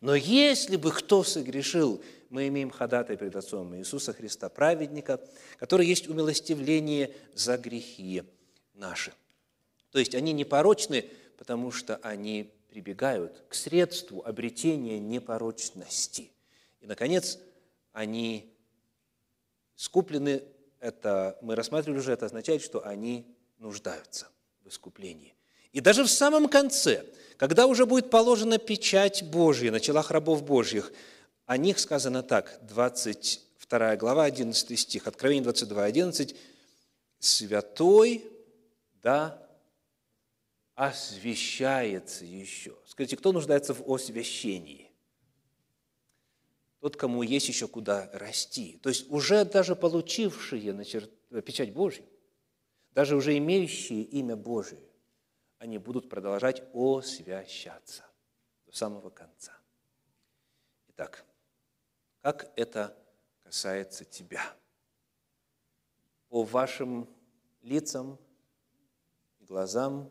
Но 0.00 0.14
если 0.14 0.76
бы 0.76 0.92
кто 0.92 1.22
согрешил, 1.22 2.02
мы 2.30 2.48
имеем 2.48 2.70
ходатай 2.70 3.16
пред 3.16 3.36
Отцом 3.36 3.76
Иисуса 3.76 4.12
Христа, 4.12 4.48
праведника, 4.48 5.20
который 5.58 5.86
есть 5.86 6.08
умилостивление 6.08 7.14
за 7.34 7.58
грехи 7.58 8.22
наши. 8.74 9.12
То 9.90 9.98
есть 9.98 10.14
они 10.14 10.32
непорочны, 10.32 11.04
потому 11.36 11.70
что 11.70 11.96
они 11.96 12.54
прибегают 12.70 13.42
к 13.48 13.54
средству 13.54 14.22
обретения 14.24 14.98
непорочности. 14.98 16.30
И, 16.80 16.86
наконец, 16.86 17.38
они 17.92 18.54
искуплены, 19.76 20.42
это 20.78 21.38
мы 21.42 21.56
рассматривали 21.56 21.98
уже, 21.98 22.12
это 22.12 22.26
означает, 22.26 22.62
что 22.62 22.86
они 22.86 23.26
нуждаются 23.58 24.28
в 24.62 24.68
искуплении. 24.68 25.34
И 25.72 25.80
даже 25.80 26.04
в 26.04 26.10
самом 26.10 26.48
конце, 26.48 27.04
когда 27.40 27.66
уже 27.66 27.86
будет 27.86 28.10
положена 28.10 28.58
печать 28.58 29.22
Божья 29.22 29.72
на 29.72 29.80
телах 29.80 30.10
рабов 30.10 30.44
Божьих, 30.44 30.92
о 31.46 31.56
них 31.56 31.78
сказано 31.78 32.22
так, 32.22 32.58
22 32.68 33.96
глава, 33.96 34.24
11 34.24 34.78
стих, 34.78 35.06
Откровение 35.06 35.44
22, 35.44 35.82
11, 35.82 36.36
«Святой 37.18 38.26
да 39.02 39.42
освящается 40.74 42.26
еще». 42.26 42.76
Скажите, 42.86 43.16
кто 43.16 43.32
нуждается 43.32 43.72
в 43.72 43.90
освящении? 43.90 44.90
Тот, 46.80 46.96
кому 46.96 47.22
есть 47.22 47.48
еще 47.48 47.68
куда 47.68 48.10
расти. 48.12 48.78
То 48.82 48.90
есть 48.90 49.10
уже 49.10 49.46
даже 49.46 49.74
получившие 49.76 50.74
печать 51.42 51.72
Божью, 51.72 52.04
даже 52.92 53.16
уже 53.16 53.34
имеющие 53.38 54.02
имя 54.02 54.36
Божие, 54.36 54.89
они 55.60 55.76
будут 55.76 56.08
продолжать 56.08 56.62
освящаться 56.72 58.02
до 58.64 58.72
самого 58.72 59.10
конца. 59.10 59.52
Итак, 60.88 61.22
как 62.22 62.50
это 62.56 62.96
касается 63.42 64.06
тебя? 64.06 64.42
По 66.28 66.44
вашим 66.44 67.06
лицам 67.60 68.18
и 69.38 69.44
глазам 69.44 70.10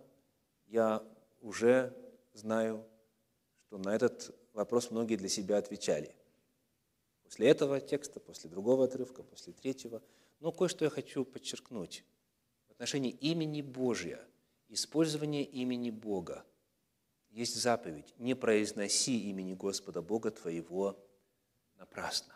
я 0.67 1.03
уже 1.41 1.97
знаю, 2.33 2.87
что 3.65 3.79
на 3.79 3.95
этот 3.95 4.35
вопрос 4.53 4.91
многие 4.91 5.15
для 5.15 5.29
себя 5.29 5.57
отвечали. 5.57 6.15
После 7.23 7.47
этого 7.47 7.81
текста, 7.81 8.19
после 8.19 8.51
другого 8.51 8.85
отрывка, 8.85 9.23
после 9.23 9.53
третьего. 9.53 10.03
Но 10.41 10.51
кое-что 10.51 10.85
я 10.85 10.91
хочу 10.91 11.25
подчеркнуть. 11.25 12.03
В 12.67 12.71
отношении 12.71 13.11
имени 13.11 13.63
Божия 13.63 14.23
использование 14.69 15.43
имени 15.43 15.89
Бога. 15.89 16.45
Есть 17.29 17.55
заповедь 17.55 18.13
«Не 18.17 18.35
произноси 18.35 19.29
имени 19.29 19.53
Господа 19.53 20.01
Бога 20.01 20.31
твоего 20.31 20.97
напрасно». 21.75 22.33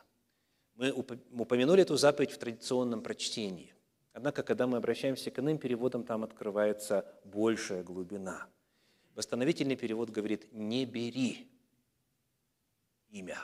Мы 0.75 0.91
упомянули 0.91 1.83
эту 1.83 1.97
заповедь 1.97 2.31
в 2.31 2.37
традиционном 2.37 3.01
прочтении. 3.01 3.73
Однако, 4.11 4.43
когда 4.43 4.67
мы 4.67 4.77
обращаемся 4.77 5.31
к 5.31 5.39
иным 5.39 5.57
переводам, 5.57 6.03
там 6.03 6.23
открывается 6.23 7.05
большая 7.23 7.83
глубина. 7.83 8.47
Восстановительный 9.15 9.75
перевод 9.75 10.09
говорит 10.09 10.51
«не 10.51 10.85
бери 10.85 11.47
имя 13.09 13.37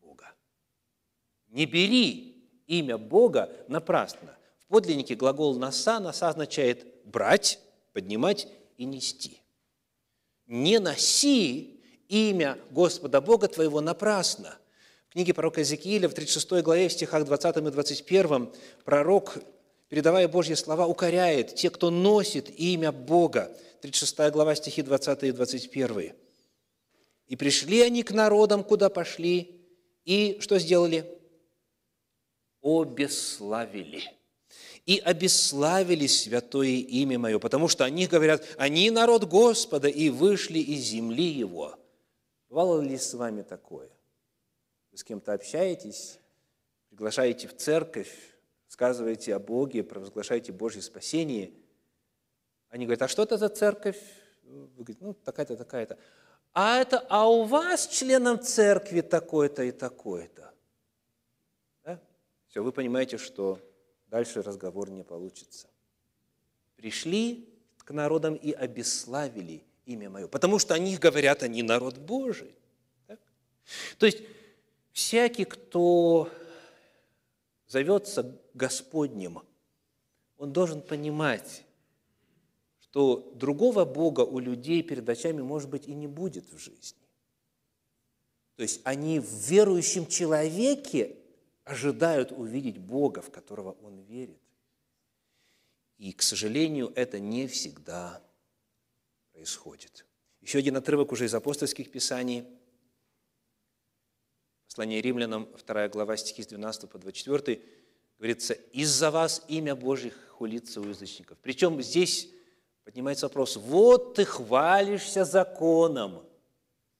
Бога». 0.00 0.34
Не 1.48 1.66
бери 1.66 2.62
имя 2.66 2.96
Бога 2.96 3.54
напрасно 3.68 4.36
подлиннике 4.70 5.16
глагол 5.16 5.56
«носа» 5.56 5.98
«носа» 5.98 6.28
означает 6.28 6.86
брать, 7.04 7.58
поднимать 7.92 8.48
и 8.78 8.84
нести. 8.84 9.42
Не 10.46 10.78
носи 10.78 11.80
имя 12.08 12.56
Господа 12.70 13.20
Бога 13.20 13.48
твоего 13.48 13.80
напрасно. 13.80 14.56
В 15.08 15.12
книге 15.12 15.34
пророка 15.34 15.60
Иезекииля 15.60 16.08
в 16.08 16.14
36 16.14 16.62
главе, 16.62 16.88
в 16.88 16.92
стихах 16.92 17.24
20 17.24 17.56
и 17.56 17.60
21, 17.60 18.52
пророк, 18.84 19.38
передавая 19.88 20.28
Божьи 20.28 20.54
слова, 20.54 20.86
укоряет 20.86 21.56
те, 21.56 21.68
кто 21.68 21.90
носит 21.90 22.48
имя 22.58 22.92
Бога. 22.92 23.54
36 23.82 24.30
глава, 24.30 24.54
стихи 24.54 24.82
20 24.82 25.24
и 25.24 25.32
21. 25.32 26.14
«И 27.26 27.36
пришли 27.36 27.80
они 27.80 28.04
к 28.04 28.12
народам, 28.12 28.62
куда 28.62 28.88
пошли, 28.88 29.66
и 30.04 30.38
что 30.40 30.60
сделали? 30.60 31.18
Обесславили» 32.62 34.19
и 34.90 34.98
обесславили 34.98 36.08
святое 36.08 36.66
имя 36.66 37.16
Мое, 37.16 37.38
потому 37.38 37.68
что 37.68 37.84
они 37.84 38.08
говорят, 38.08 38.44
они 38.58 38.90
народ 38.90 39.22
Господа 39.22 39.86
и 39.86 40.10
вышли 40.10 40.58
из 40.58 40.80
земли 40.80 41.26
Его. 41.26 41.78
Бывало 42.48 42.80
ли 42.80 42.98
с 42.98 43.14
вами 43.14 43.42
такое? 43.42 43.88
Вы 44.90 44.98
с 44.98 45.04
кем-то 45.04 45.32
общаетесь, 45.32 46.18
приглашаете 46.88 47.46
в 47.46 47.56
церковь, 47.56 48.12
сказываете 48.66 49.36
о 49.36 49.38
Боге, 49.38 49.84
провозглашаете 49.84 50.50
Божье 50.50 50.82
спасение. 50.82 51.52
Они 52.68 52.84
говорят, 52.84 53.02
а 53.02 53.08
что 53.08 53.22
это 53.22 53.38
за 53.38 53.48
церковь? 53.48 54.00
Вы 54.42 54.66
говорите, 54.82 55.04
ну, 55.04 55.14
такая-то, 55.14 55.56
такая-то. 55.56 55.98
А 56.52 56.80
это, 56.80 57.06
а 57.08 57.30
у 57.30 57.44
вас 57.44 57.86
членом 57.86 58.40
церкви 58.40 59.02
такой-то 59.02 59.62
и 59.62 59.70
такой-то. 59.70 60.52
Да? 61.84 62.00
Все, 62.48 62.60
вы 62.60 62.72
понимаете, 62.72 63.18
что 63.18 63.60
дальше 64.10 64.42
разговор 64.42 64.90
не 64.90 65.02
получится. 65.02 65.68
Пришли 66.76 67.48
к 67.78 67.92
народам 67.92 68.34
и 68.34 68.52
обесславили 68.52 69.64
имя 69.86 70.10
мое, 70.10 70.28
потому 70.28 70.58
что 70.58 70.74
о 70.74 70.78
них 70.78 70.98
говорят, 70.98 71.42
они 71.42 71.62
народ 71.62 71.98
Божий. 71.98 72.54
Так? 73.06 73.20
То 73.98 74.06
есть, 74.06 74.22
всякий, 74.92 75.44
кто 75.44 76.30
зовется 77.66 78.38
Господним, 78.54 79.42
он 80.36 80.52
должен 80.52 80.82
понимать, 80.82 81.64
что 82.80 83.32
другого 83.34 83.84
Бога 83.84 84.22
у 84.22 84.38
людей 84.38 84.82
перед 84.82 85.08
очами, 85.08 85.42
может 85.42 85.70
быть, 85.70 85.86
и 85.86 85.94
не 85.94 86.06
будет 86.06 86.50
в 86.52 86.58
жизни. 86.58 86.98
То 88.56 88.62
есть 88.62 88.80
они 88.84 89.20
в 89.20 89.30
верующем 89.48 90.06
человеке 90.06 91.16
ожидают 91.70 92.32
увидеть 92.32 92.78
Бога, 92.78 93.22
в 93.22 93.30
которого 93.30 93.76
он 93.82 94.00
верит. 94.00 94.40
И, 95.98 96.12
к 96.12 96.22
сожалению, 96.22 96.92
это 96.96 97.20
не 97.20 97.46
всегда 97.46 98.20
происходит. 99.32 100.04
Еще 100.40 100.58
один 100.58 100.76
отрывок 100.76 101.12
уже 101.12 101.26
из 101.26 101.34
апостольских 101.34 101.92
писаний. 101.92 102.44
Послание 104.66 105.00
римлянам, 105.00 105.48
2 105.64 105.88
глава, 105.90 106.16
стихи 106.16 106.42
с 106.42 106.48
12 106.48 106.90
по 106.90 106.98
24, 106.98 107.62
говорится, 108.18 108.54
«Из-за 108.72 109.12
вас 109.12 109.44
имя 109.46 109.76
Божьих 109.76 110.16
хулится 110.30 110.80
у 110.80 110.88
язычников». 110.88 111.38
Причем 111.38 111.80
здесь 111.82 112.28
поднимается 112.82 113.26
вопрос, 113.26 113.56
вот 113.56 114.14
ты 114.14 114.24
хвалишься 114.24 115.24
законом. 115.24 116.24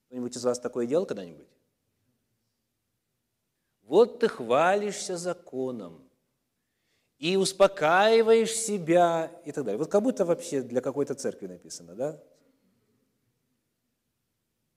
Кто-нибудь 0.06 0.36
из 0.36 0.44
вас 0.44 0.60
такое 0.60 0.86
делал 0.86 1.06
когда-нибудь? 1.06 1.49
Вот 3.90 4.20
ты 4.20 4.28
хвалишься 4.28 5.16
законом 5.16 6.08
и 7.18 7.36
успокаиваешь 7.36 8.54
себя 8.54 9.32
и 9.44 9.50
так 9.50 9.64
далее. 9.64 9.78
Вот 9.78 9.90
как 9.90 10.00
будто 10.00 10.24
вообще 10.24 10.62
для 10.62 10.80
какой-то 10.80 11.16
церкви 11.16 11.48
написано, 11.48 11.96
да? 11.96 12.22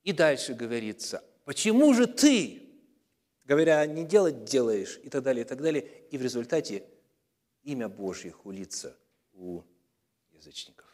И 0.02 0.14
дальше 0.14 0.56
говорится, 0.56 1.24
почему 1.46 1.94
же 1.94 2.08
ты, 2.08 2.64
говоря, 3.46 3.86
не 3.86 4.04
делать 4.04 4.46
делаешь 4.46 5.00
и 5.04 5.12
так 5.12 5.22
далее, 5.22 5.46
и 5.46 5.48
так 5.48 5.62
далее, 5.62 5.88
и 6.10 6.18
в 6.18 6.24
результате 6.24 6.84
имя 7.62 7.90
Божье 7.90 8.32
хулится 8.32 8.98
у 9.34 9.62
язычников 10.32 10.88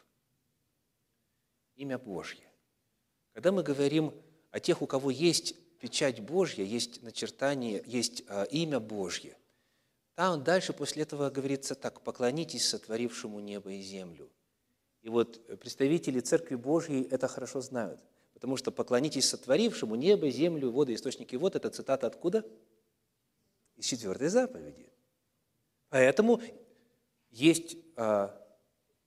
имя 1.76 1.96
Божье. 1.96 2.44
Когда 3.32 3.50
мы 3.50 3.62
говорим 3.62 4.12
о 4.50 4.60
тех, 4.60 4.82
у 4.82 4.86
кого 4.86 5.10
есть 5.10 5.54
печать 5.80 6.20
Божья, 6.20 6.62
есть 6.62 7.02
начертание, 7.02 7.82
есть 7.86 8.22
а, 8.28 8.44
имя 8.44 8.78
Божье, 8.78 9.36
там 10.14 10.44
дальше 10.44 10.74
после 10.74 11.04
этого 11.04 11.30
говорится 11.30 11.74
так, 11.74 12.02
поклонитесь 12.02 12.68
сотворившему 12.68 13.40
небо 13.40 13.72
и 13.72 13.80
землю. 13.80 14.30
И 15.00 15.08
вот 15.08 15.40
представители 15.60 16.20
Церкви 16.20 16.56
Божьей 16.56 17.04
это 17.04 17.26
хорошо 17.26 17.62
знают, 17.62 17.98
потому 18.34 18.58
что 18.58 18.70
поклонитесь 18.70 19.30
сотворившему 19.30 19.94
небо, 19.94 20.28
землю, 20.28 20.70
воды, 20.70 20.92
источники 20.92 21.36
вод– 21.36 21.54
это 21.56 21.70
цитата 21.70 22.06
откуда? 22.06 22.44
Из 23.76 23.86
четвертой 23.86 24.28
заповеди. 24.28 24.90
Поэтому 25.88 26.42
есть 27.30 27.78
а, 27.96 28.38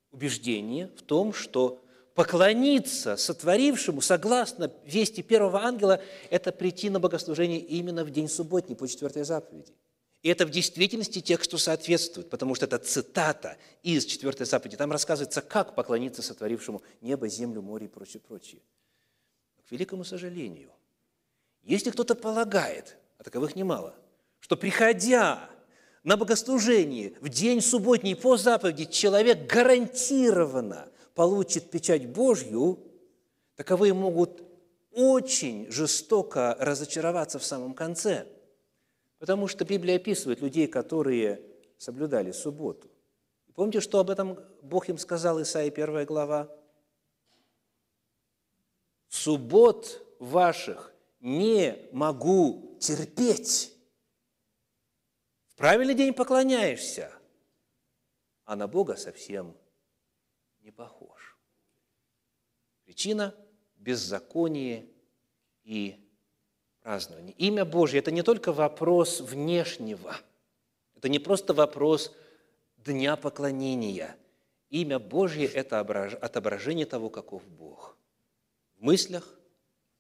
убеждение 0.10 0.88
в 0.98 1.04
том, 1.04 1.32
что 1.32 1.83
поклониться 2.16 3.18
сотворившему, 3.18 4.02
согласно 4.02 4.72
вести 4.86 5.22
первого 5.22 5.62
ангела, 5.62 6.02
это 6.30 6.52
прийти 6.52 6.90
на 6.90 7.00
богослужение 7.00 7.60
именно 7.60 8.04
в 8.04 8.12
день 8.12 8.30
субботний 8.30 8.76
по 8.76 8.88
четвертой 8.88 9.24
заповеди. 9.24 9.74
И 10.22 10.30
это 10.30 10.46
в 10.46 10.50
действительности 10.50 11.20
тексту 11.20 11.58
соответствует, 11.58 12.30
потому 12.30 12.56
что 12.56 12.66
это 12.66 12.78
цитата 12.78 13.58
из 13.82 14.06
четвертой 14.06 14.46
заповеди. 14.46 14.78
Там 14.78 14.92
рассказывается, 14.92 15.42
как 15.42 15.76
поклониться 15.76 16.22
сотворившему 16.22 16.82
небо, 17.02 17.28
землю, 17.28 17.62
море 17.62 17.88
и 17.88 17.90
прочее, 17.90 18.22
прочее. 18.26 18.62
К 19.68 19.72
великому 19.72 20.06
сожалению, 20.06 20.72
если 21.64 21.90
кто-то 21.92 22.16
полагает, 22.16 22.96
а 23.18 23.24
таковых 23.24 23.56
немало, 23.56 23.96
что 24.40 24.56
приходя 24.56 25.50
на 26.04 26.16
богослужение 26.16 27.14
в 27.20 27.28
день 27.28 27.60
субботний 27.60 28.16
по 28.16 28.38
заповеди 28.38 28.86
человек 28.86 29.46
гарантированно 29.52 30.90
получит 31.14 31.70
печать 31.70 32.08
Божью, 32.08 32.80
таковые 33.56 33.94
могут 33.94 34.44
очень 34.92 35.70
жестоко 35.72 36.56
разочароваться 36.60 37.40
в 37.40 37.46
самом 37.46 37.74
конце. 37.74 38.28
Потому 39.20 39.48
что 39.48 39.66
Библия 39.66 39.96
описывает 39.96 40.42
людей, 40.42 40.68
которые 40.68 41.42
соблюдали 41.78 42.32
субботу. 42.32 42.90
Помните, 43.56 43.82
что 43.82 44.00
об 44.00 44.10
этом 44.10 44.40
Бог 44.62 44.90
им 44.90 44.98
сказал, 44.98 45.42
Исаия 45.42 45.72
1 45.72 46.06
глава? 46.06 46.50
«Суббот 49.10 50.04
ваших 50.20 50.94
не 51.20 51.88
могу 51.92 52.78
терпеть». 52.80 53.78
В 55.48 55.56
правильный 55.56 55.94
день 55.94 56.14
поклоняешься, 56.14 57.12
а 58.44 58.56
на 58.56 58.68
Бога 58.68 58.96
совсем 58.96 59.56
не 60.62 60.72
похож. 60.72 61.03
Причина– 62.94 63.34
беззаконие 63.78 64.86
и 65.64 65.98
празднование. 66.84 67.34
Имя 67.40 67.66
Божье– 67.66 67.98
это 68.02 68.12
не 68.12 68.22
только 68.22 68.52
вопрос 68.54 69.20
внешнего, 69.20 70.16
это 70.96 71.10
не 71.10 71.18
просто 71.18 71.56
вопрос 71.56 72.16
дня 72.78 73.16
поклонения. 73.16 74.16
Имя 74.70 75.00
Божье– 75.00 75.48
это 75.56 75.80
отображение 75.80 76.86
того, 76.86 77.10
каков 77.10 77.44
Бог. 77.48 77.98
В 78.78 78.84
мыслях, 78.84 79.28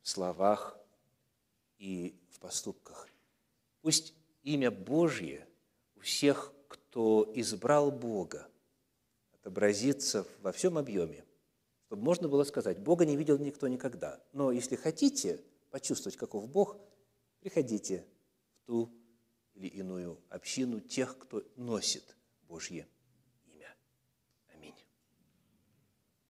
в 0.04 0.10
словах 0.10 0.78
и 1.80 2.16
в 2.30 2.39
поступках. 2.39 3.08
Пусть 3.82 4.14
имя 4.44 4.70
Божье 4.70 5.48
у 5.96 6.02
всех, 6.02 6.54
кто 6.68 7.28
избрал 7.34 7.91
Бога, 7.91 8.48
отобразиться 9.34 10.28
во 10.44 10.52
всем 10.52 10.78
объеме, 10.78 11.22
чтобы 11.94 12.06
можно 12.06 12.28
было 12.28 12.44
сказать, 12.44 12.80
Бога 12.80 13.06
не 13.06 13.16
видел 13.16 13.38
никто 13.38 13.68
никогда. 13.68 14.20
Но 14.32 14.52
если 14.52 14.76
хотите 14.76 15.39
почувствовать, 15.70 16.18
каков 16.18 16.50
Бог, 16.50 16.76
приходите 17.39 18.04
в 18.56 18.66
ту 18.66 18.91
или 19.54 19.68
иную 19.68 20.20
общину 20.30 20.80
тех, 20.80 21.16
кто 21.20 21.44
носит 21.56 22.18
Божье 22.48 22.88